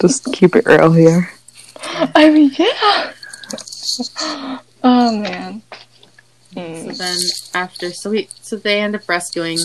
[0.00, 1.30] Just keep it real here.
[2.14, 3.12] I mean, yeah.
[4.82, 5.62] Oh man.
[6.54, 7.18] So then
[7.52, 9.58] after, so we, so they end up rescuing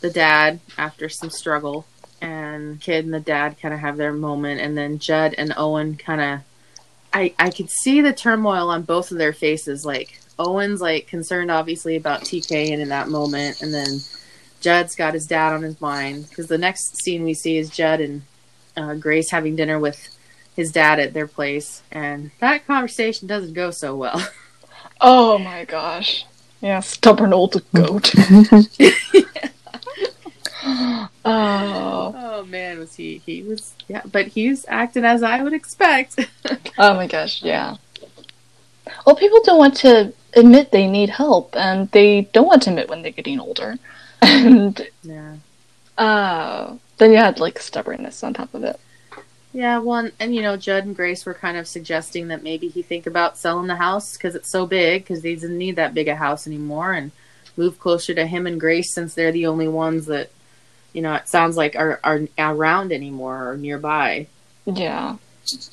[0.00, 1.86] the dad after some struggle,
[2.20, 5.96] and kid and the dad kind of have their moment, and then Judd and Owen
[5.96, 6.40] kind of,
[7.12, 9.86] I I could see the turmoil on both of their faces.
[9.86, 14.00] Like Owen's like concerned obviously about TK and in that moment, and then
[14.60, 18.00] Judd's got his dad on his mind because the next scene we see is Judd
[18.00, 18.22] and
[18.76, 20.08] uh, Grace having dinner with
[20.54, 24.28] his dad at their place, and that conversation doesn't go so well.
[25.00, 26.26] Oh my gosh.
[26.60, 28.12] Yeah, stubborn old goat.
[30.64, 31.08] oh.
[31.24, 33.22] Oh man, was he?
[33.24, 36.28] He was yeah, but he's acting as I would expect.
[36.78, 37.76] Oh my gosh, yeah.
[39.06, 42.88] Well, people don't want to admit they need help, and they don't want to admit
[42.88, 43.76] when they're getting older.
[44.20, 45.36] And yeah,
[45.96, 48.80] uh, then you had like stubbornness on top of it.
[49.52, 49.78] yeah.
[49.78, 52.82] Well, and, and you know, Judd and Grace were kind of suggesting that maybe he
[52.82, 56.08] think about selling the house because it's so big because he doesn't need that big
[56.08, 57.12] a house anymore and
[57.56, 60.30] move closer to him and Grace since they're the only ones that
[60.92, 64.26] you know it sounds like are are around anymore or nearby.
[64.66, 65.16] Yeah.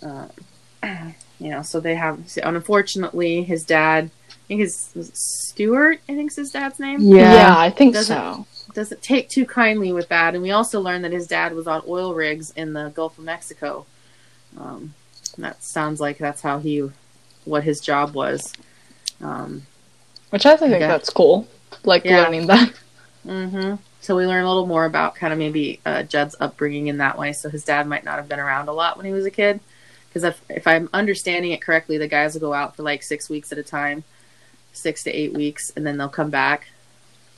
[0.03, 0.27] Uh,
[1.39, 2.19] you know, so they have.
[2.43, 4.11] Unfortunately, his dad.
[4.45, 6.01] I think his was it Stuart.
[6.07, 7.01] I think's his dad's name.
[7.01, 7.55] Yeah, Yeah.
[7.57, 8.45] I think Doesn't- so.
[8.73, 10.33] doesn't take too kindly with that.
[10.35, 13.23] And we also learned that his dad was on oil rigs in the Gulf of
[13.23, 13.85] Mexico.
[14.59, 14.93] Um,
[15.37, 16.89] that sounds like that's how he,
[17.45, 18.53] what his job was.
[19.21, 19.63] Um,
[20.29, 20.87] Which I think Okay.
[20.87, 21.47] that's cool.
[21.83, 22.21] Like Yeah.
[22.23, 22.71] learning that.
[23.23, 26.97] hmm So we learn a little more about kind of maybe uh, Judd's upbringing in
[26.99, 27.33] that way.
[27.33, 29.59] So his dad might not have been around a lot when he was a kid.
[30.09, 33.29] Because if, if I'm understanding it correctly, the guys will go out for like six
[33.29, 34.03] weeks at a time,
[34.75, 36.67] six to eight weeks, and then they'll come back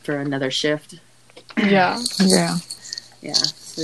[0.03, 0.99] for another shift.
[1.57, 2.01] Yeah.
[2.19, 2.57] Yeah.
[3.21, 3.81] yeah so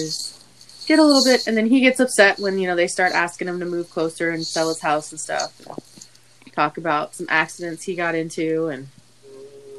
[0.85, 3.47] get a little bit and then he gets upset when you know they start asking
[3.47, 7.83] him to move closer and sell his house and stuff and talk about some accidents
[7.83, 8.89] he got into and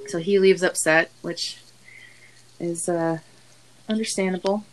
[0.08, 1.58] so he leaves upset which
[2.58, 3.18] is uh
[3.88, 4.64] understandable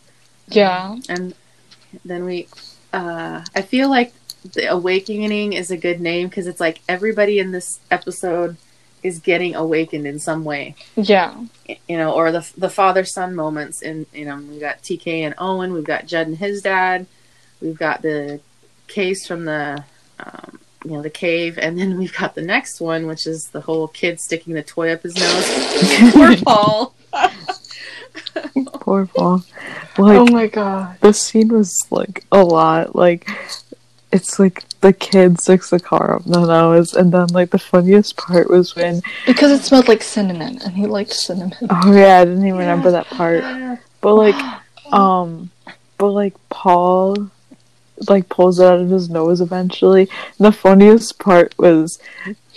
[0.48, 0.96] Yeah.
[1.08, 1.34] and
[2.04, 2.48] then we
[2.92, 4.12] uh i feel like
[4.54, 8.56] the awakening is a good name because it's like everybody in this episode
[9.02, 11.34] is getting awakened in some way Yeah.
[11.88, 13.82] you know, or the the father son moments.
[13.82, 17.06] And you know, we got TK and Owen, we've got Judd and his dad,
[17.60, 18.40] we've got the
[18.88, 19.84] case from the
[20.20, 23.60] um, you know the cave, and then we've got the next one, which is the
[23.60, 26.12] whole kid sticking the toy up his nose.
[26.12, 26.94] Poor Paul.
[28.80, 29.42] Poor Paul.
[29.98, 30.96] Like oh my god.
[31.00, 32.94] the scene was like a lot.
[32.96, 33.28] Like
[34.12, 38.16] it's like the kid sticks the car up the nose, and then like the funniest
[38.16, 41.56] part was when Because it smelled like cinnamon, and he liked cinnamon.
[41.70, 43.42] oh yeah, I didn't even remember that part.
[44.00, 44.34] But like
[44.92, 45.50] um,
[45.96, 47.30] but like Paul
[48.08, 50.08] like pulls it out of his nose eventually.
[50.38, 52.00] And the funniest part was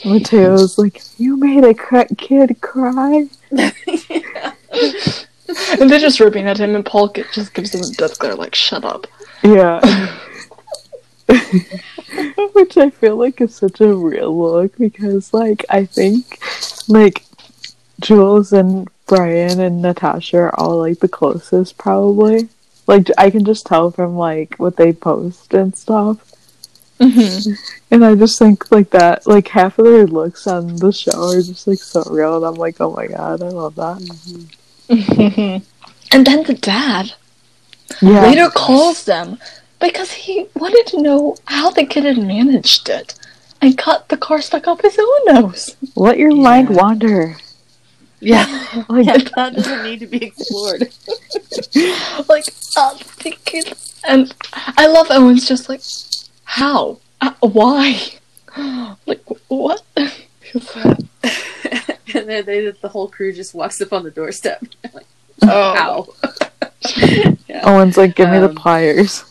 [0.03, 3.73] Mateo's like, "You made a cra- kid cry." and
[5.89, 8.83] they're just ripping at him, and Paul just gives him a death glare, like, shut
[8.83, 9.07] up.
[9.43, 9.79] Yeah.
[12.53, 16.39] Which I feel like is such a real look because, like, I think,
[16.88, 17.23] like,
[17.99, 22.49] Jules and Brian and Natacha are all, like, the closest, probably.
[22.88, 26.31] Like, I can just tell from, like, what they post and stuff.
[26.99, 27.53] Mm-hmm.
[27.91, 31.41] And I just think, like, that, like, half of their looks on the show are
[31.41, 32.38] just, like, so real.
[32.38, 34.01] And I'm like, oh my god, I love that.
[36.11, 37.13] and then the dad
[38.01, 38.21] Yeah.
[38.23, 39.38] later calls them
[39.80, 43.13] because he wanted to know how the kid had managed it
[43.61, 45.76] and got the car stuck up his own nose.
[45.95, 47.38] Let your mind wander.
[48.19, 48.45] yeah,
[48.89, 50.82] Like, yeah, that doesn't need to be explored.
[52.28, 52.45] like,
[52.78, 53.73] uh, the kid.
[54.07, 54.34] And
[54.78, 55.82] I love Owen's just like,
[56.43, 56.99] how?
[57.21, 58.01] Uh, why?
[59.05, 59.84] like, what?
[59.95, 60.99] and
[62.13, 64.63] then they, the whole crew just walks up on the doorstep.
[64.93, 65.05] like,
[65.43, 66.07] oh.
[66.23, 66.32] ow.
[67.47, 67.61] yeah.
[67.63, 69.23] Owen's like, give me the Um, pliers.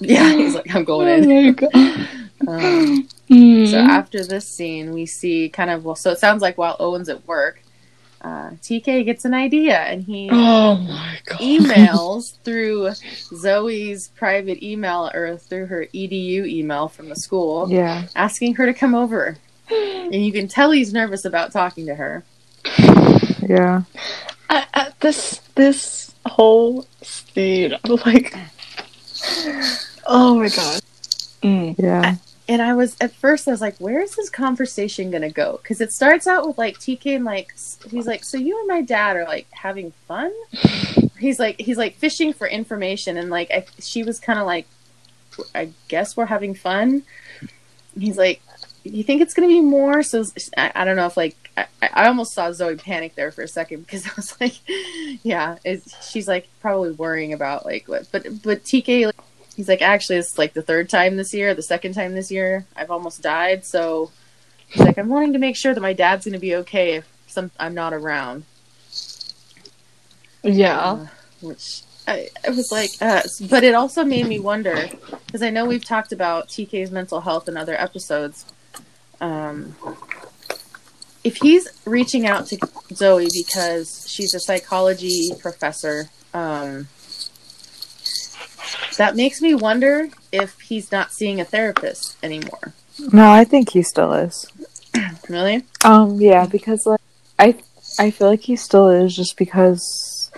[0.08, 1.46] yeah, he's like, I'm going in.
[1.46, 2.08] my god.
[2.48, 3.64] Um, Hmm.
[3.66, 5.94] So after this scene, we see kind of well.
[5.94, 7.62] So it sounds like while Owen's at work,
[8.22, 11.38] uh, TK gets an idea and he oh my god.
[11.38, 12.90] emails through
[13.36, 18.06] Zoe's private email or through her edu email from the school, Yeah.
[18.16, 19.36] asking her to come over.
[19.70, 22.24] And you can tell he's nervous about talking to her.
[23.48, 23.82] Yeah.
[24.48, 28.34] I, I, this this whole scene, I'm like,
[30.10, 30.80] oh my god.
[31.42, 31.74] Mm.
[31.78, 32.16] Yeah.
[32.48, 35.80] And I was at first, I was like, "Where is this conversation gonna go?" Because
[35.80, 37.54] it starts out with like TK and like
[37.90, 40.32] he's like, "So you and my dad are like having fun?"
[41.20, 44.66] he's like he's like fishing for information, and like I, she was kind of like,
[45.54, 47.04] "I guess we're having fun."
[47.96, 48.42] He's like,
[48.82, 50.24] "You think it's gonna be more?" So
[50.56, 53.48] I, I don't know if like I, I almost saw Zoe panic there for a
[53.48, 54.54] second because I was like,
[55.22, 59.14] "Yeah," it's, she's like probably worrying about like what, but but TK like,
[59.60, 62.64] He's like, actually, it's like the third time this year, the second time this year.
[62.74, 64.10] I've almost died, so
[64.66, 67.08] he's like, I'm wanting to make sure that my dad's going to be okay if
[67.26, 68.44] some I'm not around.
[70.42, 70.78] Yeah.
[70.78, 71.06] Uh,
[71.42, 74.88] which I, I was like, uh, but it also made me wonder
[75.26, 78.46] because I know we've talked about TK's mental health in other episodes.
[79.20, 79.76] Um,
[81.22, 82.58] if he's reaching out to
[82.94, 86.88] Zoe because she's a psychology professor, um,
[88.96, 92.72] that makes me wonder if he's not seeing a therapist anymore.
[93.12, 94.46] No, I think he still is.
[95.28, 95.62] Really?
[95.84, 97.00] Um, yeah, because like
[97.38, 97.54] I
[98.00, 100.32] I feel like he still is just because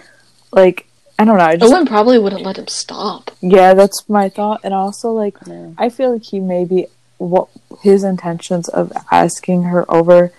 [0.53, 0.87] like
[1.19, 3.31] I don't know, I just Owen probably wouldn't let him stop.
[3.41, 4.61] yeah, that's my thought.
[4.65, 5.71] And also like Yeah.
[5.79, 7.49] I feel like he maybe what
[7.81, 10.31] his intentions of asking her over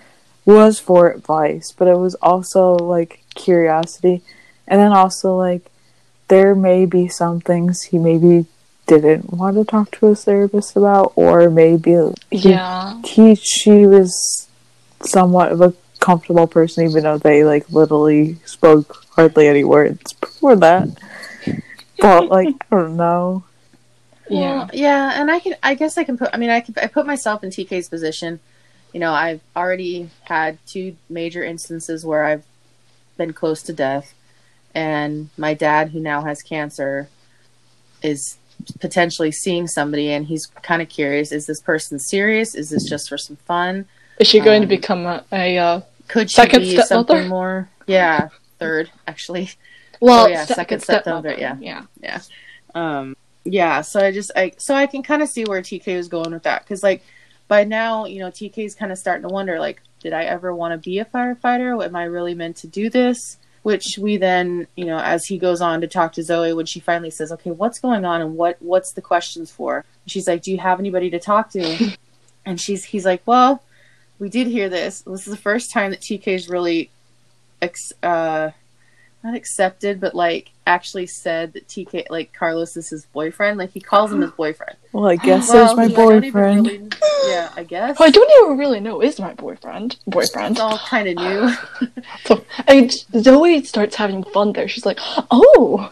[0.44, 4.22] was for advice, but it was also like curiosity.
[4.68, 5.68] And then also like
[6.28, 8.46] there may be some things he maybe
[8.86, 11.96] didn't want to talk to his therapist about or maybe
[12.30, 13.00] he Yeah.
[13.04, 14.46] he she was
[15.02, 20.56] somewhat of a comfortable person even though they like literally spoke hardly any words before
[20.56, 20.88] that
[21.98, 23.44] but like i don't know
[24.28, 24.40] Yeah.
[24.40, 25.54] Well, yeah, and I can.
[25.62, 26.30] I guess I can put.
[26.32, 26.74] I mean, I can.
[26.80, 28.40] I put myself in TK's position.
[28.94, 32.44] You know, I've already had two major instances where I've
[33.18, 34.14] been close to death,
[34.74, 37.08] and my dad, who now has cancer,
[38.02, 38.36] is
[38.80, 42.54] potentially seeing somebody, and he's kind of curious: is this person serious?
[42.54, 43.86] Is this just for some fun?
[44.20, 46.86] Is she going to Um, become a, a uh, Could she Second be stepmother?
[47.14, 47.68] something more?
[47.86, 49.50] Yeah, third actually.
[50.00, 51.56] well, Oh, yeah, second stepmother, yeah.
[52.00, 52.20] Yeah.
[52.74, 53.16] um
[53.46, 56.32] yeah so i just i so i can kind of see where tk was going
[56.32, 57.02] with that because like
[57.46, 60.54] by now you know tk is kind of starting to wonder like did i ever
[60.54, 64.66] want to be a firefighter am i really meant to do this which we then
[64.76, 67.50] you know as he goes on to talk to zoe when she finally says okay
[67.50, 71.10] what's going on and what what's the questions for she's like do you have anybody
[71.10, 71.90] to talk to
[72.46, 73.60] and she's he's like well
[74.18, 75.00] we did hear this.
[75.02, 76.90] This is the first time that TK's really,
[77.60, 78.50] ex- uh,
[79.24, 83.58] not accepted, but like actually said that TK, like Carlos is his boyfriend.
[83.58, 84.76] Like he calls him his boyfriend.
[84.92, 86.66] Well, I guess Well, there's my who I boyfriend.
[86.66, 86.88] really-
[87.26, 87.96] yeah, I guess.
[87.98, 89.96] Who I don't even really know is my boyfriend.
[90.06, 90.52] Boyfriend.
[90.52, 91.90] It's all kind of new.
[92.26, 94.68] So, and Zoe starts having fun there.
[94.68, 94.98] She's like,
[95.30, 95.90] "Oh,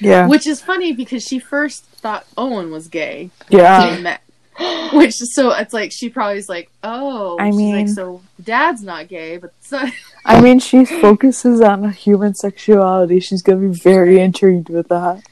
[0.00, 3.30] Yeah, Which is funny because she first thought Owen was gay.
[3.48, 4.20] yeah, when they met.
[4.92, 9.08] Which so it's like she probably is like, oh, I mean- like, so dad's not
[9.08, 9.92] gay, but son.
[10.24, 13.20] I mean, she focuses on human sexuality.
[13.20, 15.22] She's gonna be very intrigued with that.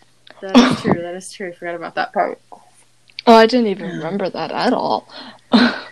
[0.41, 0.95] that is true.
[0.95, 1.49] That is true.
[1.49, 2.41] I forgot about that part.
[3.27, 5.09] oh, I didn't even remember that at all."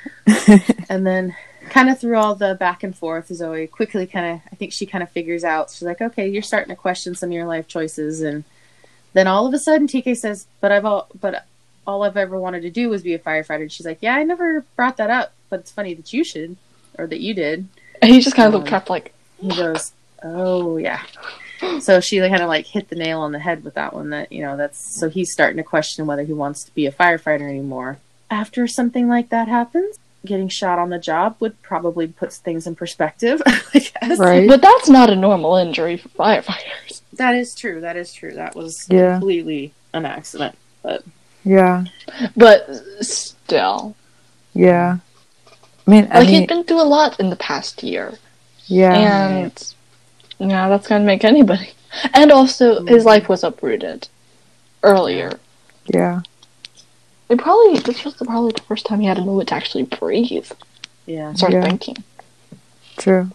[0.88, 1.34] And then,
[1.70, 4.86] kind of through all the back and forth, Zoe quickly kind of, I think she
[4.86, 5.70] kind of figures out.
[5.70, 8.44] She's like, okay, you're starting to question some of your life choices, and
[9.12, 11.44] then all of a sudden, TK says, "But I've all, but
[11.86, 14.22] all I've ever wanted to do was be a firefighter." And she's like, "Yeah, I
[14.24, 16.56] never brought that up, but it's funny that you should,
[16.98, 17.66] or that you did."
[18.02, 21.02] And he just kind of looked Um, up like, He goes, "Oh yeah."
[21.80, 24.10] So she kind of like hit the nail on the head with that one.
[24.10, 26.92] That you know, that's so he's starting to question whether he wants to be a
[26.92, 27.98] firefighter anymore.
[28.30, 32.76] After something like that happens, getting shot on the job would probably put things in
[32.76, 33.42] perspective.
[33.46, 34.18] I guess.
[34.18, 34.48] Right?
[34.48, 37.80] "But that's not a normal injury for firefighters." That is true.
[37.82, 38.32] That is true.
[38.32, 39.12] That was Yeah.
[39.18, 40.56] completely an accident.
[41.44, 41.84] Yeah,
[42.36, 42.68] But
[43.00, 43.96] still,
[44.54, 44.98] yeah.
[45.86, 48.18] I mean, I like mean, he'd been through a lot in the past year,
[48.66, 49.74] yeah, and
[50.38, 51.70] yeah, that's gonna make anybody.
[52.14, 54.06] And also, his life was uprooted
[54.84, 55.40] earlier.
[55.92, 56.20] yeah,
[57.28, 60.50] It probably this was probably the first time he had a moment to actually breathe,
[61.06, 61.32] Yeah.
[61.34, 61.62] start Yeah.
[61.64, 62.04] thinking.
[62.96, 63.30] true.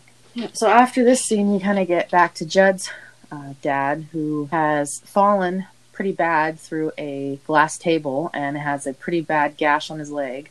[0.54, 2.90] So after this scene, we kind of get back to Judd's
[3.32, 9.22] uh, dad, who has fallen pretty bad through a glass table and has a pretty
[9.22, 10.50] bad gash on his leg.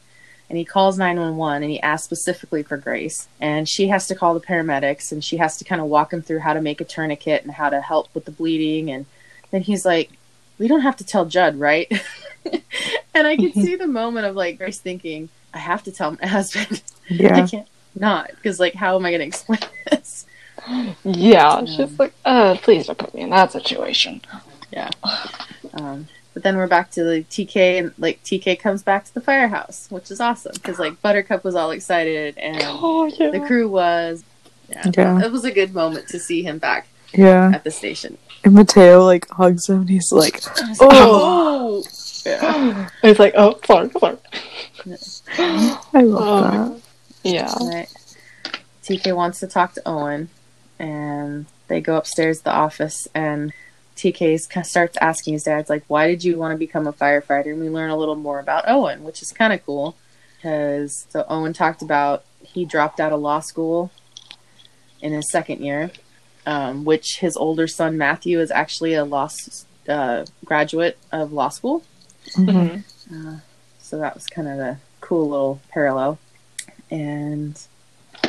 [0.49, 3.29] And he calls 911 and he asks specifically for Grace.
[3.41, 6.23] And she has to call the paramedics and she has to kind of walk him
[6.23, 8.91] through how to make a tourniquet and how to help with the bleeding.
[8.91, 9.07] And
[9.51, 10.11] then he's like,
[10.59, 11.91] We don't have to tell Judd, right?
[13.15, 16.27] and I can see the moment of like Grace thinking, I have to tell my
[16.39, 16.83] husband.
[17.11, 20.27] I can't not because like how am I going to explain this?
[20.69, 21.65] Yeah, Yeah.
[21.65, 24.21] she's like, uh, please don't put me in that situation.
[25.75, 29.21] Um, but then we're back to the TK and like TK comes back to the
[29.21, 33.31] firehouse, which is awesome because like Buttercup was all excited and Oh yeah.
[33.31, 34.25] the crew was.
[34.69, 35.25] Yeah, Yeah.
[35.25, 37.51] it was a good moment to see him back yeah.
[37.55, 38.19] at the station.
[38.45, 39.83] And Mateo like hugs him.
[39.83, 40.43] and He's like,
[40.81, 41.83] Oh,
[42.27, 42.89] yeah.
[43.03, 44.17] It's like, oh, sorry, sorry.
[45.93, 46.81] I love Oh.
[47.23, 47.53] Yeah.
[47.61, 47.89] Right.
[48.83, 50.29] TK wants to talk to Owen,
[50.79, 53.53] and they go upstairs to the office, and
[53.97, 57.61] TK starts asking his dad, like, "Why did you want to become a firefighter?" And
[57.61, 59.97] we learn a little more about Owen, which is kind of cool,
[60.37, 63.91] because so Owen talked about he dropped out of law school
[65.01, 65.91] in his second year,
[66.47, 69.29] um, which his older son Matthew is actually a law
[69.89, 71.83] uh, graduate of law school.
[72.33, 72.85] Mhm.
[73.11, 73.37] Mhm.
[73.37, 73.41] Uh,
[73.81, 76.19] so that was kind of a cool little parallel.
[76.91, 77.59] And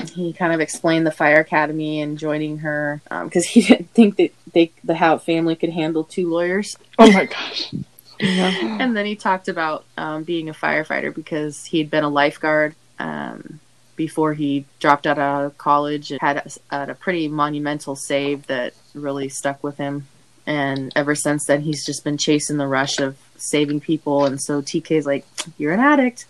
[0.01, 4.33] he kind of explained the fire academy and joining her because he didn't think that
[4.53, 6.75] they the Hout family could handle two lawyers.
[6.97, 7.73] Oh my gosh.
[8.19, 8.77] Yeah.
[8.81, 13.59] And then he talked about um, being a firefighter because he'd been a lifeguard um,
[13.95, 16.11] before he dropped out of college.
[16.11, 20.07] and Had a, had a pretty monumental save that really stuck with him.
[20.47, 24.25] And ever since then, he's just been chasing the rush of saving people.
[24.25, 25.25] And so TK's like,
[25.57, 26.25] "You're an addict."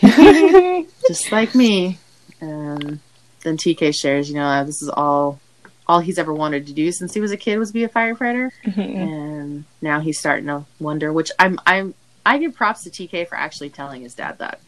[1.08, 1.98] just like me.
[2.40, 3.00] And
[3.42, 5.40] then TK shares, you know, this is all
[5.86, 8.50] all he's ever wanted to do since he was a kid was be a firefighter,
[8.66, 8.94] Mhm.
[8.96, 11.12] and now he's starting to wonder.
[11.12, 11.94] Which I'm I'm
[12.26, 14.60] I give props to TK for actually telling his dad that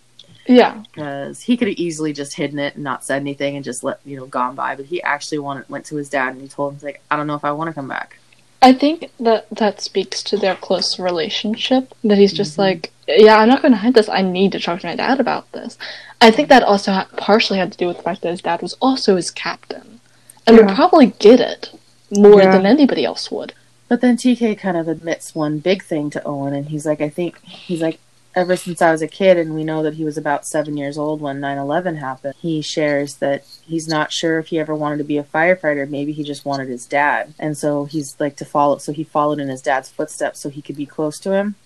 [0.47, 0.83] Yeah.
[0.95, 4.01] because he could have easily just hidden it and not said anything and just let
[4.07, 4.75] you know gone by.
[4.77, 7.27] But he actually wanted went to his dad and he told him like, I don't
[7.27, 8.17] know if I want to come back.
[8.63, 11.95] I think that that speaks to their close relationship.
[12.05, 12.59] That he's just Mhm.
[12.59, 14.09] like, yeah, I'm not going to hide this.
[14.09, 15.79] I need to talk to my dad about this.
[16.21, 18.61] I think that also ha- partially had to do with the fact that his dad
[18.61, 20.01] was also his captain,
[20.47, 21.71] and would probably get it
[22.11, 22.53] more Yeah.
[22.53, 23.55] than anybody else would.
[23.89, 27.09] But then TK kind of admits one big thing to Owen, and he's like, I
[27.09, 27.99] think he's like,
[28.35, 30.97] ever since I was a kid, and we know that he was about seven years
[30.97, 34.99] old when 9 11 happened, he shares that he's not sure if he ever wanted
[34.99, 35.89] to be a firefighter.
[35.89, 37.35] Maybe he just wanted his dad.
[37.39, 40.63] And so he's like to follow, so he followed in his dad's footsteps so he
[40.63, 41.57] could be close to him.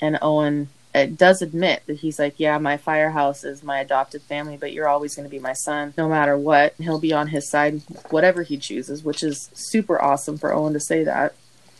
[0.00, 4.56] And Owen uh, does admit that he's like, Yeah, my firehouse is my adopted family,
[4.56, 6.74] but you're always going to be my son no matter what.
[6.78, 10.80] He'll be on his side, whatever he chooses, which is super awesome for Owen to
[10.80, 11.34] say that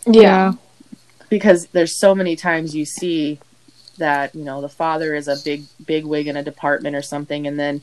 [0.06, 0.52] Yeah.
[1.28, 3.40] because there's so many times you see
[4.00, 7.46] that you know the father is a big big wig in a department or something
[7.46, 7.80] and then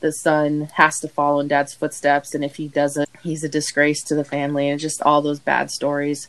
[0.00, 4.02] the son has to follow in dad's footsteps and if he doesn't he's a disgrace
[4.02, 6.28] to the family and just all those bad stories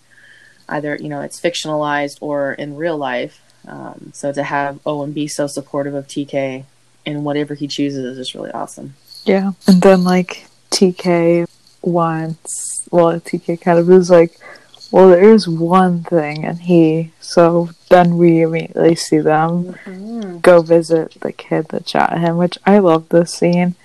[0.69, 5.27] either you know it's fictionalized or in real life um, so to have owen be
[5.27, 6.63] so supportive of tk
[7.05, 8.93] in whatever he chooses is just really awesome
[9.27, 9.51] Yeah.
[9.67, 11.47] And then like TK
[11.81, 14.39] wants well TK kind of was like,
[14.91, 20.39] Well there's one thing and he so then we immediately see them mm-hmm.
[20.39, 23.75] go visit the kid that shot him, which I love this scene.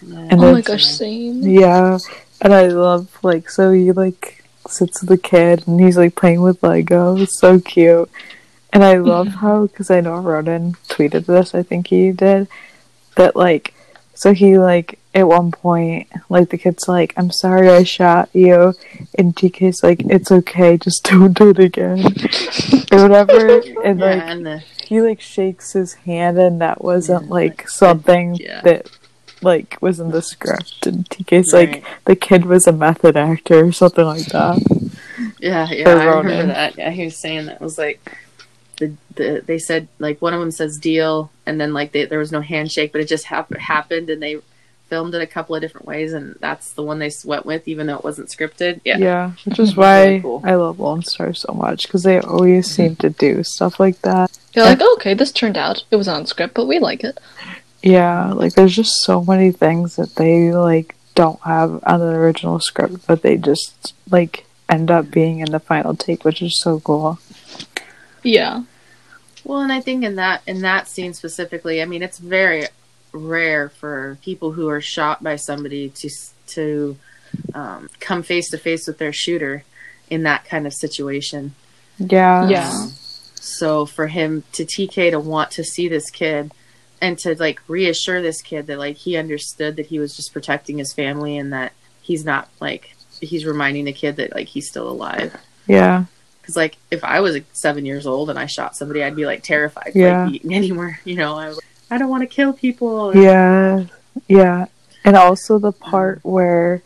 [0.00, 1.42] And oh my gosh, same.
[1.42, 1.98] Yeah.
[2.40, 6.42] And I love like so he like sits with the kid and he's like playing
[6.42, 7.16] with Lego.
[7.16, 8.10] It's so cute.
[8.72, 12.48] And I love how because I know Ronen tweeted this, I think he did,
[13.16, 13.74] that like
[14.14, 18.74] so he like at one point like the kid's like, I'm sorry I shot you
[19.16, 22.00] and TK's like, It's okay, just don't do it again.
[22.92, 23.60] or whatever.
[23.84, 27.58] And yeah, like and the he like shakes his hand and that wasn't Yeah, like
[27.58, 28.60] like, something yeah.
[28.62, 28.90] that
[29.42, 33.72] like was in the script and TK's like the kid was a method actor or
[33.72, 34.60] something like that.
[35.38, 36.76] Yeah, yeah, I remember that.
[36.78, 38.00] Yeah, he was saying that was like
[38.78, 42.18] the the they said like one of them says deal, and then like they, there
[42.18, 44.40] was no handshake, but it just hap- happened, and they
[44.88, 47.86] filmed it a couple of different ways, and that's the one they went with, even
[47.86, 48.80] though it wasn't scripted.
[48.84, 50.42] Yeah, Yeah, which is Really why cool.
[50.44, 52.74] I love Lone Star so much because they always mm-hmm.
[52.74, 54.36] seem to do stuff like that.
[54.54, 55.84] You're like, oh, okay, this turned out.
[55.90, 57.18] It was on script, but we like it.
[57.82, 62.60] Yeah, like there's just so many things that they like don't have on the original
[62.60, 66.80] script, but they just like end up being in the final take, which is so
[66.80, 67.18] cool.
[68.22, 68.64] Yeah.
[69.44, 72.66] Well, and I think in that in that scene specifically, I mean, it's very
[73.12, 76.10] rare for people who are shot by somebody to
[76.48, 76.96] to
[77.54, 79.64] um, come face to face with their shooter
[80.10, 81.54] in that kind of situation.
[81.98, 82.86] Yeah, Yeah.
[83.34, 86.52] So for him to TK to want to see this kid
[87.00, 90.78] and to like reassure this kid that like he understood that he was just protecting
[90.78, 94.88] his family and that he's not like he's reminding the kid that like he's still
[94.88, 95.34] alive.
[95.66, 96.04] yeah,
[96.40, 99.26] Because like if I was like, seven years old and I shot somebody, I'd be
[99.26, 100.24] like terrified Yeah.
[100.26, 101.00] like, be anywhere.
[101.04, 103.16] You know, I was like, I don't want to kill people.
[103.16, 103.84] yeah,
[104.28, 104.66] yeah,
[105.04, 106.82] and also the part where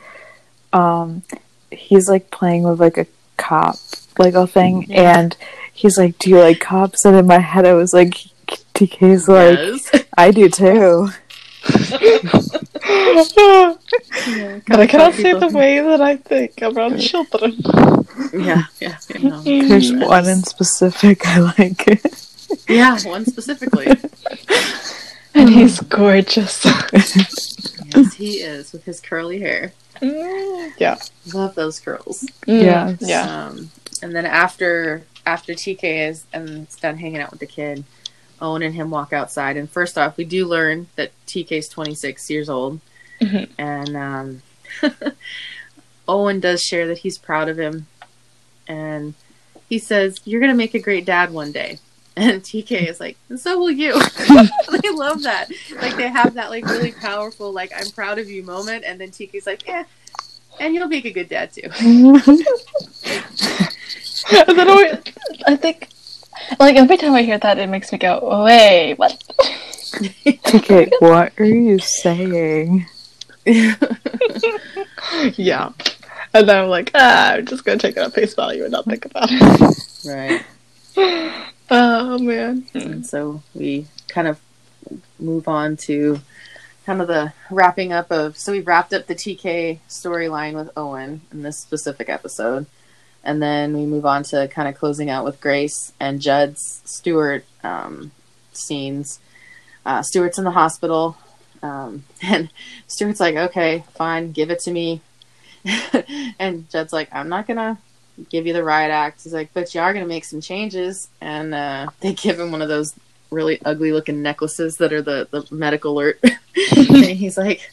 [0.73, 1.23] um
[1.71, 3.77] he's like playing with like a cop
[4.19, 5.19] Lego thing, Yeah.
[5.21, 5.37] and
[5.73, 8.15] he's like, "Do you like cops?" And in my head, I was like,
[8.75, 10.05] "TK's like, Yes.
[10.17, 11.09] I do too."
[14.67, 17.57] But I cannot say the way that I think about children.
[18.33, 19.41] Yeah, yeah, you know.
[19.43, 20.09] There's Yes.
[20.09, 22.03] one in specific I like.
[22.69, 23.87] Yeah, one specifically.
[25.35, 26.63] And he's gorgeous.
[26.93, 29.73] yes, he is with his curly hair.
[30.03, 30.99] yeah.
[31.33, 32.27] Love those curls.
[32.47, 33.47] Yeah, Yeah.
[33.47, 33.71] Um,
[34.03, 37.85] and then after after TK is and is done hanging out with the kid,
[38.43, 39.57] Owen and him walk outside.
[39.57, 42.81] And first off, we do learn that TK is 26 years old,
[43.23, 43.49] Mhm.
[43.57, 44.43] and um,
[46.09, 47.87] Owen does share that he's proud of him,
[48.69, 49.15] and
[49.69, 51.79] he says, "You're gonna make a great dad one day."
[52.17, 53.93] And TK is like, and so will you.
[54.83, 55.49] they love that.
[55.81, 59.11] Like they have that like really powerful like I'm proud of you moment, and then
[59.11, 59.85] TK's like, yeah,
[60.61, 61.69] and you'll make a good dad too.
[64.31, 65.01] And then I,
[65.47, 65.89] I think,
[66.59, 69.23] like, every time I hear that, it makes me go, wait, what?
[70.25, 72.87] TK, what are you saying?
[73.45, 73.75] yeah.
[76.35, 78.87] And then I'm like, ah, I'm just gonna take it at face value and not
[78.87, 79.77] think about it.
[80.07, 80.43] right.
[81.73, 82.67] Oh, man.
[82.75, 84.41] And so we kind of
[85.19, 86.21] move on to
[86.85, 91.21] kind of the wrapping up of so we've wrapped up the TK storyline with Owen
[91.31, 92.67] in this specific episode.
[93.25, 97.45] And then we move on to kind of closing out with Grace and Judd's Stewart
[97.63, 98.11] um,
[98.53, 99.21] scenes.
[99.87, 101.17] Uh, Stewart's in the hospital,
[101.63, 102.51] um, and
[102.89, 105.01] Stewart's like, "Okay, fine, give it to me."
[106.39, 107.79] and Judd's like, "I'm not gonna
[108.31, 111.55] give you the riot act." He's like, "But you are gonna make some changes," and
[111.55, 112.95] uh, they give him one of those
[113.31, 116.21] really ugly looking necklaces that are the, the medical alert.
[116.77, 117.71] and he's like,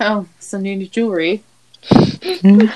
[0.00, 1.42] "Oh, some new jewelry."
[2.44, 2.70] Um,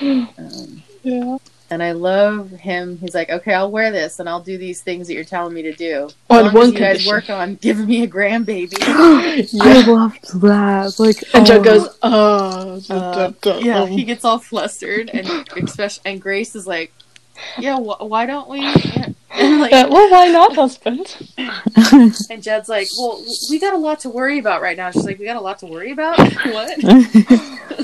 [1.02, 1.38] Yeah.
[1.70, 2.98] And I love him.
[2.98, 5.62] He's like, "Okay, I'll wear this, and I'll do these things that you're telling me
[5.62, 6.10] to do.
[6.30, 7.10] As On long one as you guys condition.
[7.12, 9.86] work on giving me a grandbaby." I yeah.
[9.86, 10.98] loved that.
[10.98, 15.10] Like, And Joe oh, goes, oh, Uh, duh, duh, yeah, um, he gets all flustered,
[15.10, 15.28] and
[15.62, 16.92] especially and Grace is like,
[17.58, 18.60] "Yeah, wh- why don't we?"
[19.32, 21.16] Like, well, why not, husband?
[21.38, 25.18] and Jed's like, "Well, we got a lot to worry about right now." She's like,
[25.20, 27.79] "We got a lot to worry about." what?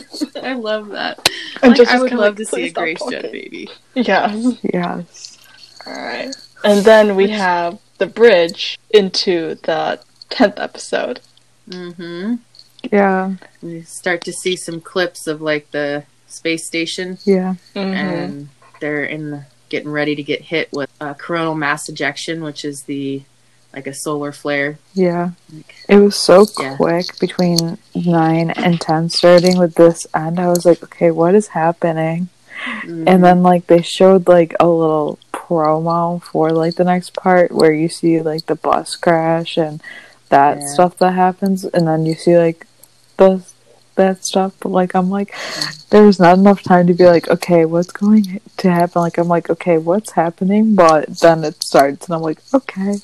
[0.46, 1.28] I love that.
[1.62, 3.68] And Like, Joe's I just would love like, to see a Grace talking." Jed baby.
[3.94, 4.56] Yes.
[4.72, 5.38] yes.
[5.86, 6.36] Alright.
[6.64, 11.20] And then we have the bridge into the 10th episode.
[11.68, 12.36] Mm-hmm.
[12.92, 17.94] Yeah, We start to see some clips of like the space station, yeah, Mhm.
[17.94, 18.48] and
[18.80, 22.82] they're in the, getting ready to get hit with a coronal mass ejection, which is
[22.82, 23.22] the
[23.76, 24.78] like a solar flare.
[24.94, 25.30] yeah.
[25.52, 26.74] Like, It was so Yeah.
[26.76, 30.40] quick between nine and ten, starting with this end.
[30.40, 32.28] I was like, okay, what is happening?
[32.82, 33.04] mhm.
[33.06, 37.70] And then like they showed like a little promo for like the next part where
[37.72, 39.80] you see like the bus crash and
[40.30, 40.66] that Yeah.
[40.66, 42.66] stuff that happens, and then you see like
[43.18, 43.42] the
[43.96, 44.54] that stuff.
[44.60, 45.34] But like I'm like,
[45.90, 49.02] there's not enough time to be like, okay, what's going to happen?
[49.02, 50.74] Like I'm like, okay, what's happening?
[50.74, 52.96] But then it starts, and I'm like, okay,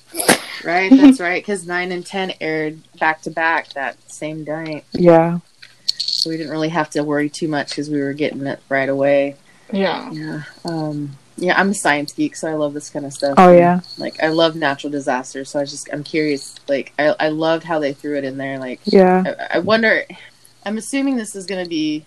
[0.65, 5.41] right, that's right, because nine and ten aired back to back that same night, yeah,
[5.87, 8.89] so we didn't really have to worry too much because we were getting it right
[8.89, 9.37] away.
[9.73, 10.11] Yeah.
[10.13, 10.43] Yeah.
[10.65, 13.35] Um, yeah, I'm a science geek, so I love this kind of stuff.
[13.39, 16.55] oh yeah, Like I love natural disasters, so I just I'm curious.
[16.69, 18.59] Like I I loved how they threw it in there.
[18.59, 20.05] Like yeah, I, I wonder.
[20.65, 22.05] I'm assuming this is going to be,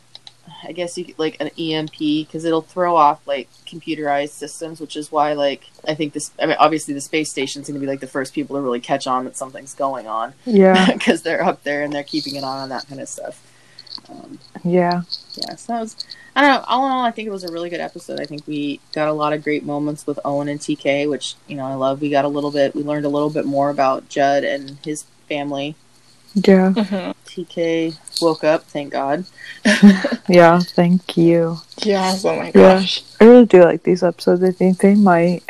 [0.64, 4.96] I guess you could, like an EMP because it'll throw off like computerized systems, which
[4.96, 6.32] is why like I think this.
[6.42, 8.80] I mean, obviously the space station's going to be like the first people to really
[8.80, 12.44] catch on that something's going on yeah, because they're up there and they're keeping an
[12.44, 13.42] eye on that kind of stuff.
[14.10, 15.02] Um, yeah,
[15.36, 16.06] yeah, so that was.
[16.38, 16.66] I don't know.
[16.68, 18.20] All in all, I think it was a really good episode.
[18.20, 21.56] I think we got a lot of great moments with Owen and TK, which you
[21.56, 22.02] know I love.
[22.02, 22.76] We got a little bit.
[22.76, 25.76] We learned a little bit more about Judd and his family.
[26.34, 29.26] yeah, hmm TK woke up, thank God.
[30.30, 30.60] yeah.
[30.60, 31.58] Thank you.
[31.84, 32.24] Yes.
[32.26, 32.80] Oh my Yeah.
[32.80, 33.04] gosh.
[33.20, 34.44] I really do like these episodes.
[34.44, 35.44] I think they might.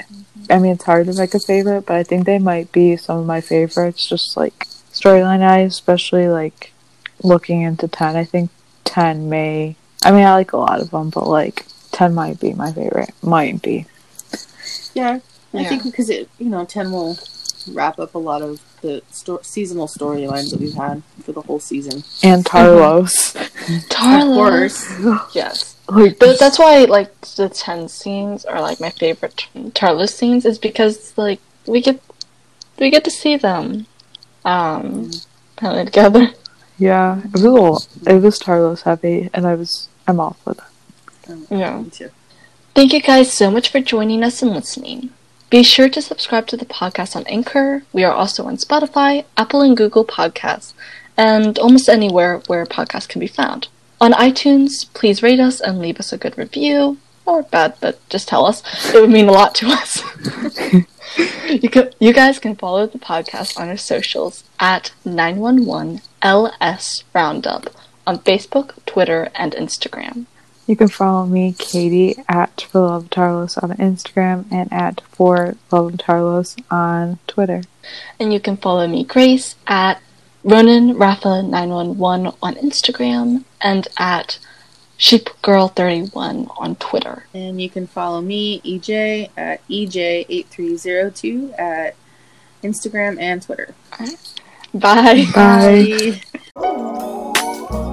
[0.49, 3.19] I mean, it's hard to make a favorite, but I think they might be some
[3.19, 4.07] of my favorites.
[4.07, 6.71] Just like storyline eyes, especially like
[7.23, 8.15] looking into ten.
[8.15, 8.49] I think
[8.83, 9.75] ten may.
[10.03, 13.11] I mean, I like a lot of them, but like ten might be my favorite.
[13.23, 13.85] Might be.
[14.93, 15.19] Yeah,
[15.53, 15.69] I Yeah.
[15.69, 17.17] think because it, you know, ten will
[17.67, 21.59] wrap up a lot of the sto- seasonal storylines that we've had for the whole
[21.59, 22.03] season.
[22.23, 23.35] And Tarlos.
[23.89, 24.29] Tarla.
[24.29, 25.75] Of course, Yes.
[25.87, 30.57] like But that's why like the ten scenes are like my favorite Tarlos scenes is
[30.59, 31.99] because like we get
[32.79, 33.87] we get to see them
[34.43, 35.09] um mm-hmm.
[35.55, 36.27] kind of together.
[36.77, 37.81] yeah, it was a little.
[38.05, 39.89] It was Tarlos heavy, and I was.
[40.07, 41.37] I'm off with it.
[41.49, 41.79] Yeah.
[41.81, 42.11] me too.
[42.75, 45.09] Thank you guys so much for joining us and listening.
[45.49, 47.83] Be sure to subscribe to the podcast on Anchor.
[47.93, 50.73] We are also on Spotify, Apple and Google Podcasts,
[51.15, 53.67] and almost anywhere where podcasts can be found.
[54.01, 56.97] On iTunes, please rate us and leave us a good review.
[57.27, 58.61] Or bad, but just tell us.
[58.93, 60.03] It would mean a lot to us.
[61.49, 67.69] you, can, you guys can follow the podcast on our socials at 911LS Roundup
[68.05, 70.25] on Facebook, Twitter, and Instagram.
[70.67, 75.93] You can follow me, Katie, at For Love Tarlos on Instagram and at For Love
[75.93, 77.61] Tarlos on Twitter.
[78.19, 80.01] And you can follow me, Grace, at
[80.43, 84.39] Ronan Rafa911 on Instagram and at
[84.97, 87.25] SheepGirl31 on Twitter.
[87.33, 91.95] And you can follow me, EJ, at EJ8302 at
[92.63, 93.75] Instagram and Twitter.
[94.73, 95.25] Bye.
[95.33, 96.21] Bye.
[96.55, 97.91] Bye.